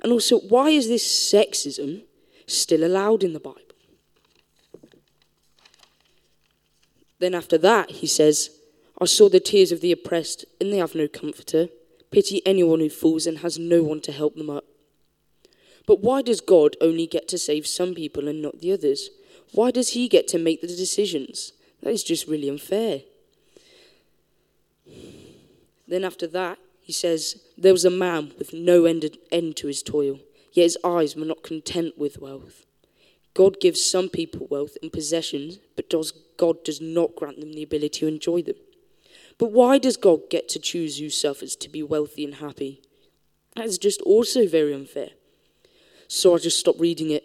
And 0.00 0.12
also, 0.12 0.38
why 0.38 0.70
is 0.70 0.88
this 0.88 1.04
sexism 1.04 2.04
still 2.46 2.84
allowed 2.84 3.24
in 3.24 3.32
the 3.32 3.40
Bible? 3.40 3.62
Then 7.18 7.34
after 7.34 7.58
that, 7.58 7.90
he 7.90 8.06
says, 8.06 8.50
I 9.00 9.06
saw 9.06 9.28
the 9.28 9.40
tears 9.40 9.72
of 9.72 9.80
the 9.80 9.92
oppressed, 9.92 10.44
and 10.60 10.72
they 10.72 10.78
have 10.78 10.94
no 10.94 11.08
comforter. 11.08 11.68
Pity 12.10 12.42
anyone 12.46 12.80
who 12.80 12.88
falls 12.90 13.26
and 13.26 13.38
has 13.38 13.58
no 13.58 13.82
one 13.82 14.00
to 14.02 14.12
help 14.12 14.36
them 14.36 14.50
up. 14.50 14.64
But 15.86 16.00
why 16.00 16.22
does 16.22 16.40
God 16.40 16.76
only 16.80 17.06
get 17.06 17.28
to 17.28 17.38
save 17.38 17.66
some 17.66 17.94
people 17.94 18.28
and 18.28 18.42
not 18.42 18.60
the 18.60 18.72
others? 18.72 19.10
Why 19.52 19.70
does 19.70 19.90
he 19.90 20.08
get 20.08 20.28
to 20.28 20.38
make 20.38 20.60
the 20.60 20.66
decisions? 20.66 21.52
That 21.82 21.90
is 21.90 22.04
just 22.04 22.28
really 22.28 22.48
unfair. 22.48 23.02
Then 25.86 26.04
after 26.04 26.26
that, 26.26 26.58
he 26.82 26.92
says, 26.92 27.40
There 27.56 27.72
was 27.72 27.84
a 27.84 27.90
man 27.90 28.32
with 28.38 28.52
no 28.52 28.84
end, 28.84 29.02
to 29.56 29.66
his 29.66 29.82
toil, 29.82 30.20
yet 30.52 30.64
his 30.64 30.78
eyes 30.84 31.16
were 31.16 31.24
not 31.24 31.42
content 31.42 31.96
with 31.96 32.20
wealth. 32.20 32.66
God 33.34 33.60
gives 33.60 33.82
some 33.82 34.08
people 34.08 34.46
wealth 34.50 34.76
and 34.82 34.92
possessions, 34.92 35.58
but 35.76 35.88
does, 35.88 36.12
God 36.38 36.64
does 36.64 36.80
not 36.80 37.14
grant 37.16 37.40
them 37.40 37.52
the 37.52 37.62
ability 37.62 38.00
to 38.00 38.06
enjoy 38.06 38.40
them. 38.42 38.56
But 39.36 39.52
why 39.52 39.76
does 39.78 39.98
God 39.98 40.30
get 40.30 40.48
to 40.50 40.58
choose 40.58 40.98
who 40.98 41.10
suffers 41.10 41.54
to 41.56 41.68
be 41.68 41.82
wealthy 41.82 42.24
and 42.24 42.36
happy? 42.36 42.80
That 43.54 43.66
is 43.66 43.76
just 43.76 44.00
also 44.02 44.46
very 44.46 44.72
unfair. 44.72 45.10
So 46.08 46.34
I 46.34 46.38
just 46.38 46.58
stopped 46.58 46.80
reading 46.80 47.10
it. 47.10 47.24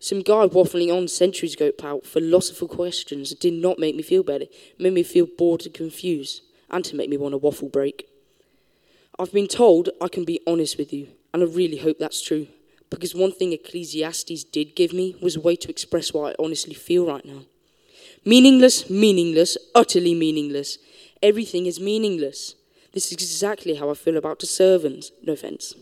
Some 0.00 0.22
guy 0.22 0.46
waffling 0.46 0.94
on 0.94 1.08
centuries 1.08 1.54
ago 1.54 1.70
about 1.78 2.06
philosophical 2.06 2.68
questions 2.68 3.34
did 3.34 3.52
not 3.52 3.78
make 3.78 3.94
me 3.94 4.02
feel 4.02 4.22
better. 4.22 4.44
It 4.44 4.80
made 4.80 4.94
me 4.94 5.02
feel 5.02 5.26
bored 5.26 5.64
and 5.66 5.74
confused, 5.74 6.42
and 6.70 6.84
to 6.86 6.96
make 6.96 7.10
me 7.10 7.18
want 7.18 7.34
a 7.34 7.38
waffle 7.38 7.68
break. 7.68 8.08
I've 9.18 9.32
been 9.32 9.46
told 9.46 9.90
I 10.00 10.08
can 10.08 10.24
be 10.24 10.40
honest 10.46 10.78
with 10.78 10.92
you, 10.92 11.08
and 11.34 11.42
I 11.42 11.46
really 11.46 11.76
hope 11.76 11.98
that's 11.98 12.22
true. 12.22 12.46
Because 12.88 13.14
one 13.14 13.32
thing 13.32 13.52
Ecclesiastes 13.52 14.44
did 14.44 14.74
give 14.74 14.92
me 14.94 15.14
was 15.20 15.36
a 15.36 15.40
way 15.40 15.54
to 15.56 15.68
express 15.68 16.12
what 16.12 16.32
I 16.32 16.42
honestly 16.42 16.74
feel 16.74 17.06
right 17.06 17.24
now. 17.24 17.42
Meaningless, 18.24 18.90
meaningless, 18.90 19.56
utterly 19.74 20.14
meaningless. 20.14 20.78
Everything 21.22 21.66
is 21.66 21.80
meaningless. 21.80 22.54
This 22.92 23.06
is 23.06 23.12
exactly 23.12 23.74
how 23.74 23.90
I 23.90 23.94
feel 23.94 24.16
about 24.16 24.40
the 24.40 24.46
servants. 24.46 25.12
No 25.22 25.32
offense. 25.32 25.74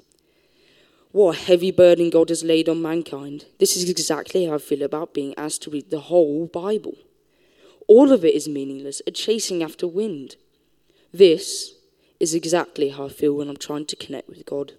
What 1.11 1.37
a 1.37 1.41
heavy 1.41 1.71
burden 1.71 2.11
God 2.11 2.29
has 2.29 2.45
laid 2.45 2.69
on 2.69 2.83
mankind. 2.83 3.47
This 3.59 3.77
is 3.77 3.89
exactly 3.89 4.45
how 4.45 4.55
I 4.55 4.59
feel 4.59 4.83
about 4.83 5.15
being 5.15 5.35
asked 5.37 5.63
to 5.63 5.71
read 5.71 5.91
the 5.91 6.01
whole 6.01 6.47
Bible. 6.47 6.95
All 7.87 8.13
of 8.13 8.25
it 8.25 8.35
is 8.35 8.47
meaningless, 8.47 9.01
a 9.07 9.11
chasing 9.11 9.63
after 9.63 9.89
wind. 9.89 10.37
This 11.13 11.75
is 12.21 12.35
exactly 12.35 12.91
how 12.91 13.07
I 13.07 13.09
feel 13.09 13.35
when 13.35 13.49
I'm 13.49 13.57
trying 13.57 13.87
to 13.87 13.97
connect 13.97 14.29
with 14.29 14.45
God. 14.45 14.75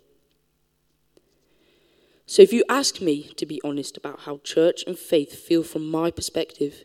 So, 2.27 2.43
if 2.43 2.53
you 2.53 2.63
ask 2.69 3.01
me 3.01 3.33
to 3.37 3.45
be 3.47 3.59
honest 3.63 3.97
about 3.97 4.21
how 4.21 4.37
church 4.43 4.83
and 4.85 4.95
faith 4.95 5.33
feel 5.33 5.63
from 5.63 5.89
my 5.89 6.11
perspective, 6.11 6.83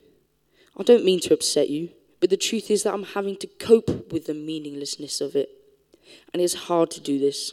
I 0.76 0.82
don't 0.82 1.04
mean 1.04 1.20
to 1.20 1.34
upset 1.34 1.70
you, 1.70 1.90
but 2.20 2.30
the 2.30 2.36
truth 2.36 2.70
is 2.70 2.82
that 2.82 2.94
I'm 2.94 3.04
having 3.04 3.36
to 3.36 3.46
cope 3.46 4.12
with 4.12 4.26
the 4.26 4.34
meaninglessness 4.34 5.20
of 5.20 5.36
it. 5.36 5.50
And 6.32 6.42
it's 6.42 6.54
hard 6.54 6.90
to 6.92 7.00
do 7.00 7.18
this. 7.18 7.52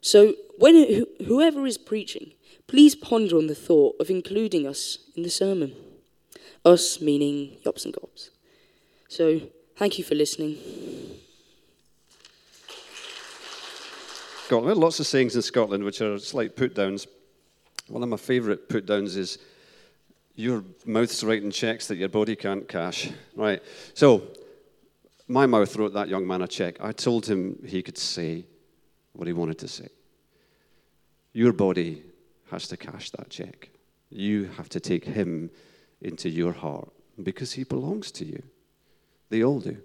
So, 0.00 0.34
when 0.58 1.04
whoever 1.26 1.66
is 1.66 1.78
preaching, 1.78 2.32
please 2.66 2.94
ponder 2.94 3.36
on 3.36 3.46
the 3.48 3.54
thought 3.54 3.96
of 4.00 4.08
including 4.08 4.66
us 4.66 4.98
in 5.14 5.22
the 5.22 5.30
sermon. 5.30 5.74
Us 6.64 7.00
meaning 7.00 7.58
Yops 7.64 7.84
and 7.84 7.94
Gobs. 7.94 8.30
So, 9.08 9.40
thank 9.76 9.98
you 9.98 10.04
for 10.04 10.14
listening. 10.14 10.58
Scotland. 14.44 14.78
Lots 14.78 15.00
of 15.00 15.06
sayings 15.06 15.34
in 15.34 15.42
Scotland 15.42 15.82
which 15.82 16.00
are 16.00 16.18
slight 16.18 16.54
put 16.54 16.74
downs. 16.74 17.08
One 17.88 18.02
of 18.04 18.08
my 18.08 18.16
favourite 18.16 18.68
put 18.68 18.86
downs 18.86 19.16
is 19.16 19.38
your 20.36 20.62
mouth's 20.84 21.24
writing 21.24 21.50
checks 21.50 21.88
that 21.88 21.96
your 21.96 22.08
body 22.08 22.36
can't 22.36 22.68
cash. 22.68 23.10
Right. 23.34 23.62
So, 23.94 24.22
my 25.28 25.46
mouth 25.46 25.74
wrote 25.76 25.94
that 25.94 26.08
young 26.08 26.26
man 26.26 26.42
a 26.42 26.46
check. 26.46 26.76
I 26.80 26.92
told 26.92 27.26
him 27.26 27.58
he 27.66 27.82
could 27.82 27.98
say 27.98 28.46
what 29.12 29.26
he 29.26 29.32
wanted 29.32 29.58
to 29.58 29.68
say. 29.68 29.88
Your 31.32 31.52
body 31.52 32.02
has 32.50 32.68
to 32.68 32.76
cash 32.76 33.10
that 33.10 33.28
check. 33.28 33.70
You 34.08 34.44
have 34.56 34.68
to 34.68 34.80
take 34.80 35.04
him 35.04 35.50
into 36.00 36.28
your 36.28 36.52
heart 36.52 36.88
because 37.20 37.52
he 37.52 37.64
belongs 37.64 38.12
to 38.12 38.24
you. 38.24 38.42
They 39.30 39.42
all 39.42 39.58
do. 39.58 39.76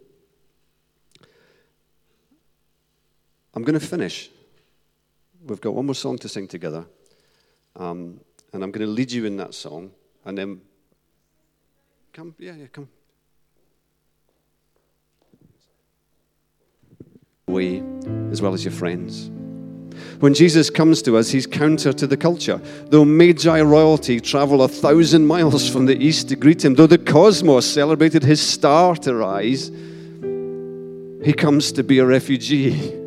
I'm 3.55 3.63
going 3.63 3.79
to 3.79 3.85
finish 3.85 4.29
we've 5.45 5.61
got 5.61 5.73
one 5.73 5.85
more 5.85 5.95
song 5.95 6.17
to 6.19 6.29
sing 6.29 6.47
together. 6.47 6.85
Um, 7.75 8.19
and 8.53 8.63
I'm 8.63 8.71
going 8.71 8.85
to 8.85 8.91
lead 8.91 9.11
you 9.11 9.25
in 9.25 9.37
that 9.37 9.53
song. 9.53 9.91
And 10.25 10.37
then, 10.37 10.61
come, 12.13 12.35
yeah, 12.37 12.55
yeah, 12.55 12.67
come. 12.71 12.87
Way, 17.47 17.83
as 18.31 18.41
well 18.41 18.53
as 18.53 18.63
your 18.63 18.71
friends. 18.71 19.31
When 20.19 20.33
Jesus 20.33 20.69
comes 20.69 21.01
to 21.03 21.17
us, 21.17 21.29
he's 21.29 21.47
counter 21.47 21.91
to 21.93 22.05
the 22.05 22.17
culture. 22.17 22.61
Though 22.89 23.05
Magi 23.05 23.61
royalty 23.61 24.19
travel 24.19 24.61
a 24.63 24.67
thousand 24.67 25.25
miles 25.25 25.67
from 25.67 25.87
the 25.87 25.97
east 25.97 26.29
to 26.29 26.35
greet 26.35 26.63
him, 26.63 26.75
though 26.75 26.87
the 26.87 26.99
cosmos 26.99 27.65
celebrated 27.65 28.23
his 28.23 28.41
star 28.41 28.95
to 28.97 29.15
rise, 29.15 29.71
he 31.23 31.33
comes 31.33 31.71
to 31.73 31.83
be 31.83 31.97
a 31.99 32.05
refugee. 32.05 32.73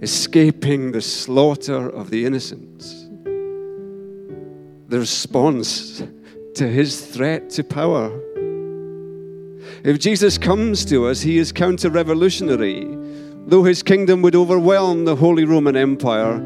Escaping 0.00 0.92
the 0.92 1.02
slaughter 1.02 1.90
of 1.90 2.08
the 2.08 2.24
innocents. 2.24 2.69
The 4.90 4.98
response 4.98 6.02
to 6.56 6.66
his 6.66 7.00
threat 7.00 7.48
to 7.50 7.62
power. 7.62 8.10
If 9.84 10.00
Jesus 10.00 10.36
comes 10.36 10.84
to 10.86 11.06
us, 11.06 11.20
he 11.20 11.38
is 11.38 11.52
counter 11.52 11.90
revolutionary. 11.90 12.88
Though 13.46 13.62
his 13.62 13.84
kingdom 13.84 14.20
would 14.22 14.34
overwhelm 14.34 15.04
the 15.04 15.14
Holy 15.14 15.44
Roman 15.44 15.76
Empire, 15.76 16.38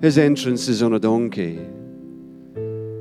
his 0.00 0.16
entrance 0.16 0.68
is 0.68 0.80
on 0.80 0.92
a 0.92 1.00
donkey. 1.00 1.58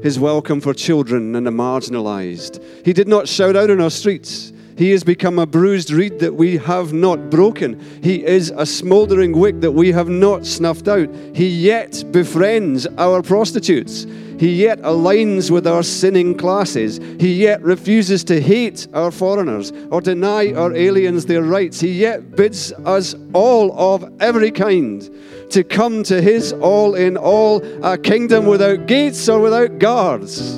His 0.01 0.19
welcome 0.19 0.61
for 0.61 0.73
children 0.73 1.35
and 1.35 1.45
the 1.45 1.51
marginalized. 1.51 2.59
He 2.83 2.91
did 2.91 3.07
not 3.07 3.27
shout 3.27 3.55
out 3.55 3.69
in 3.69 3.79
our 3.79 3.91
streets. 3.91 4.51
He 4.75 4.89
has 4.89 5.03
become 5.03 5.37
a 5.37 5.45
bruised 5.45 5.91
reed 5.91 6.17
that 6.17 6.33
we 6.33 6.57
have 6.57 6.91
not 6.91 7.29
broken. 7.29 7.79
He 8.01 8.25
is 8.25 8.51
a 8.57 8.65
smouldering 8.65 9.37
wick 9.37 9.61
that 9.61 9.73
we 9.73 9.91
have 9.91 10.09
not 10.09 10.47
snuffed 10.47 10.87
out. 10.87 11.13
He 11.35 11.47
yet 11.47 12.03
befriends 12.11 12.87
our 12.97 13.21
prostitutes. 13.21 14.07
He 14.39 14.53
yet 14.53 14.79
aligns 14.81 15.51
with 15.51 15.67
our 15.67 15.83
sinning 15.83 16.35
classes. 16.35 16.99
He 17.19 17.33
yet 17.33 17.61
refuses 17.61 18.23
to 18.25 18.41
hate 18.41 18.87
our 18.93 19.11
foreigners 19.11 19.71
or 19.91 20.01
deny 20.01 20.53
our 20.53 20.73
aliens 20.75 21.25
their 21.25 21.43
rights. 21.43 21.79
He 21.79 21.91
yet 21.91 22.35
bids 22.35 22.71
us 22.85 23.15
all 23.33 23.71
of 23.77 24.11
every 24.19 24.51
kind 24.51 25.09
to 25.51 25.63
come 25.63 26.03
to 26.03 26.21
his 26.21 26.51
all 26.53 26.95
in 26.95 27.15
all, 27.15 27.63
a 27.85 27.97
kingdom 27.97 28.45
without 28.45 28.87
gates 28.87 29.29
or 29.29 29.39
without 29.39 29.77
guards, 29.77 30.55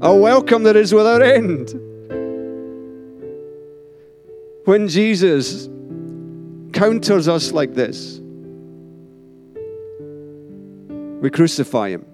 a 0.00 0.14
welcome 0.14 0.64
that 0.64 0.76
is 0.76 0.92
without 0.92 1.22
end. 1.22 1.68
When 4.64 4.88
Jesus 4.88 5.68
counters 6.72 7.28
us 7.28 7.52
like 7.52 7.74
this, 7.74 8.20
we 11.20 11.30
crucify 11.30 11.90
him. 11.90 12.04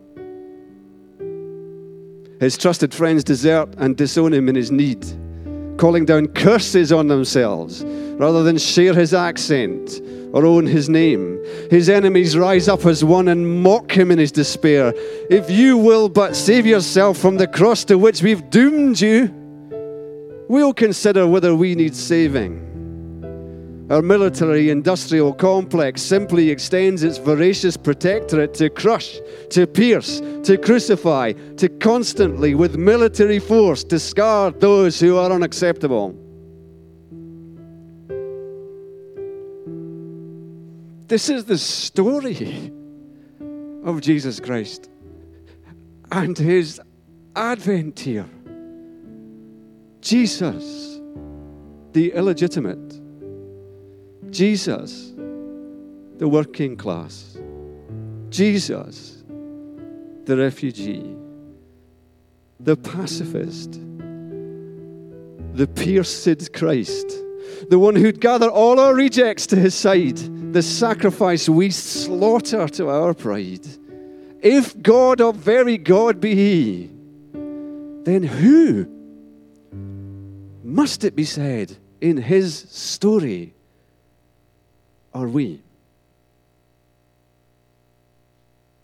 His 2.45 2.59
trusted 2.59 2.93
friends 2.93 3.25
desert 3.25 3.71
and 3.79 3.97
disown 3.97 4.35
him 4.35 4.51
in 4.51 4.55
his 4.55 4.71
need, 4.71 5.03
calling 5.79 6.05
down 6.05 6.29
curses 6.29 6.93
on 6.93 7.09
themselves 7.09 7.83
rather 7.87 8.43
than 8.43 8.59
share 8.59 8.93
his 8.93 9.15
accent 9.15 10.03
or 10.35 10.45
own 10.45 10.67
his 10.67 10.91
name. 10.91 11.43
His 11.71 11.89
enemies 11.89 12.37
rise 12.37 12.69
up 12.69 12.85
as 12.85 13.03
one 13.03 13.29
and 13.29 13.63
mock 13.63 13.91
him 13.91 14.11
in 14.11 14.19
his 14.19 14.31
despair. 14.31 14.93
If 15.31 15.51
you 15.51 15.79
will 15.79 16.11
but 16.11 16.37
save 16.37 16.67
yourself 16.67 17.17
from 17.17 17.39
the 17.39 17.47
cross 17.47 17.83
to 17.87 17.97
which 17.97 18.23
we've 18.23 18.51
doomed 18.51 19.01
you, 19.01 19.31
we'll 20.47 20.75
consider 20.75 21.27
whether 21.27 21.57
we 21.57 21.75
need 21.75 21.97
saving. 21.97 22.74
Our 23.91 24.01
military 24.01 24.71
industrial 24.71 25.35
complex 25.35 26.01
simply 26.01 26.49
extends 26.49 27.03
its 27.03 27.19
voracious 27.19 27.77
protectorate 27.77 28.55
to 28.55 28.71
crush, 28.71 29.19
to 29.51 29.67
pierce, 29.67 30.21
to 30.45 30.57
crucify, 30.57 31.33
to 31.59 31.69
constantly, 31.69 32.55
with 32.55 32.77
military 32.77 33.39
force, 33.39 33.85
discard 33.85 34.59
those 34.59 34.99
who 34.99 35.19
are 35.19 35.31
unacceptable. 35.31 36.19
This 41.07 41.29
is 41.29 41.45
the 41.45 41.59
story 41.59 42.73
of 43.85 44.01
Jesus 44.01 44.41
Christ 44.41 44.89
and 46.11 46.39
his 46.39 46.81
advent 47.37 48.01
here. 48.01 48.29
Jesus, 50.01 51.01
the 51.93 52.13
illegitimate, 52.13 53.04
Jesus, 54.35 55.13
the 56.19 56.27
working 56.27 56.77
class, 56.77 57.39
Jesus, 58.31 59.23
the 60.25 60.37
refugee, 60.37 61.17
the 62.59 62.77
pacifist, 62.77 63.81
the 65.53 65.69
pierced 65.69 66.53
Christ, 66.53 67.07
the 67.71 67.79
one 67.79 67.95
who'd 67.95 68.21
gather 68.21 68.51
all 68.51 68.81
our 68.81 68.93
rejects 68.93 69.47
to 69.47 69.57
his 69.57 69.77
side, 69.77 70.17
the 70.53 70.63
sacrifice 70.63 71.49
we 71.49 71.71
slaughter 71.71 72.67
to 72.67 72.89
our 72.89 73.15
pride. 73.15 73.65
If 74.43 74.83
God 74.83 75.21
of 75.21 75.37
very 75.37 75.79
God 75.79 76.21
be 76.21 76.35
he, 76.35 76.91
then 78.03 78.25
who 78.25 78.89
must 80.65 81.05
it 81.05 81.15
be 81.15 81.25
said 81.25 81.77
in 82.01 82.17
his 82.17 82.67
story 82.69 83.54
Ah 85.15 85.21
are 85.21 85.29
we? 85.29 85.64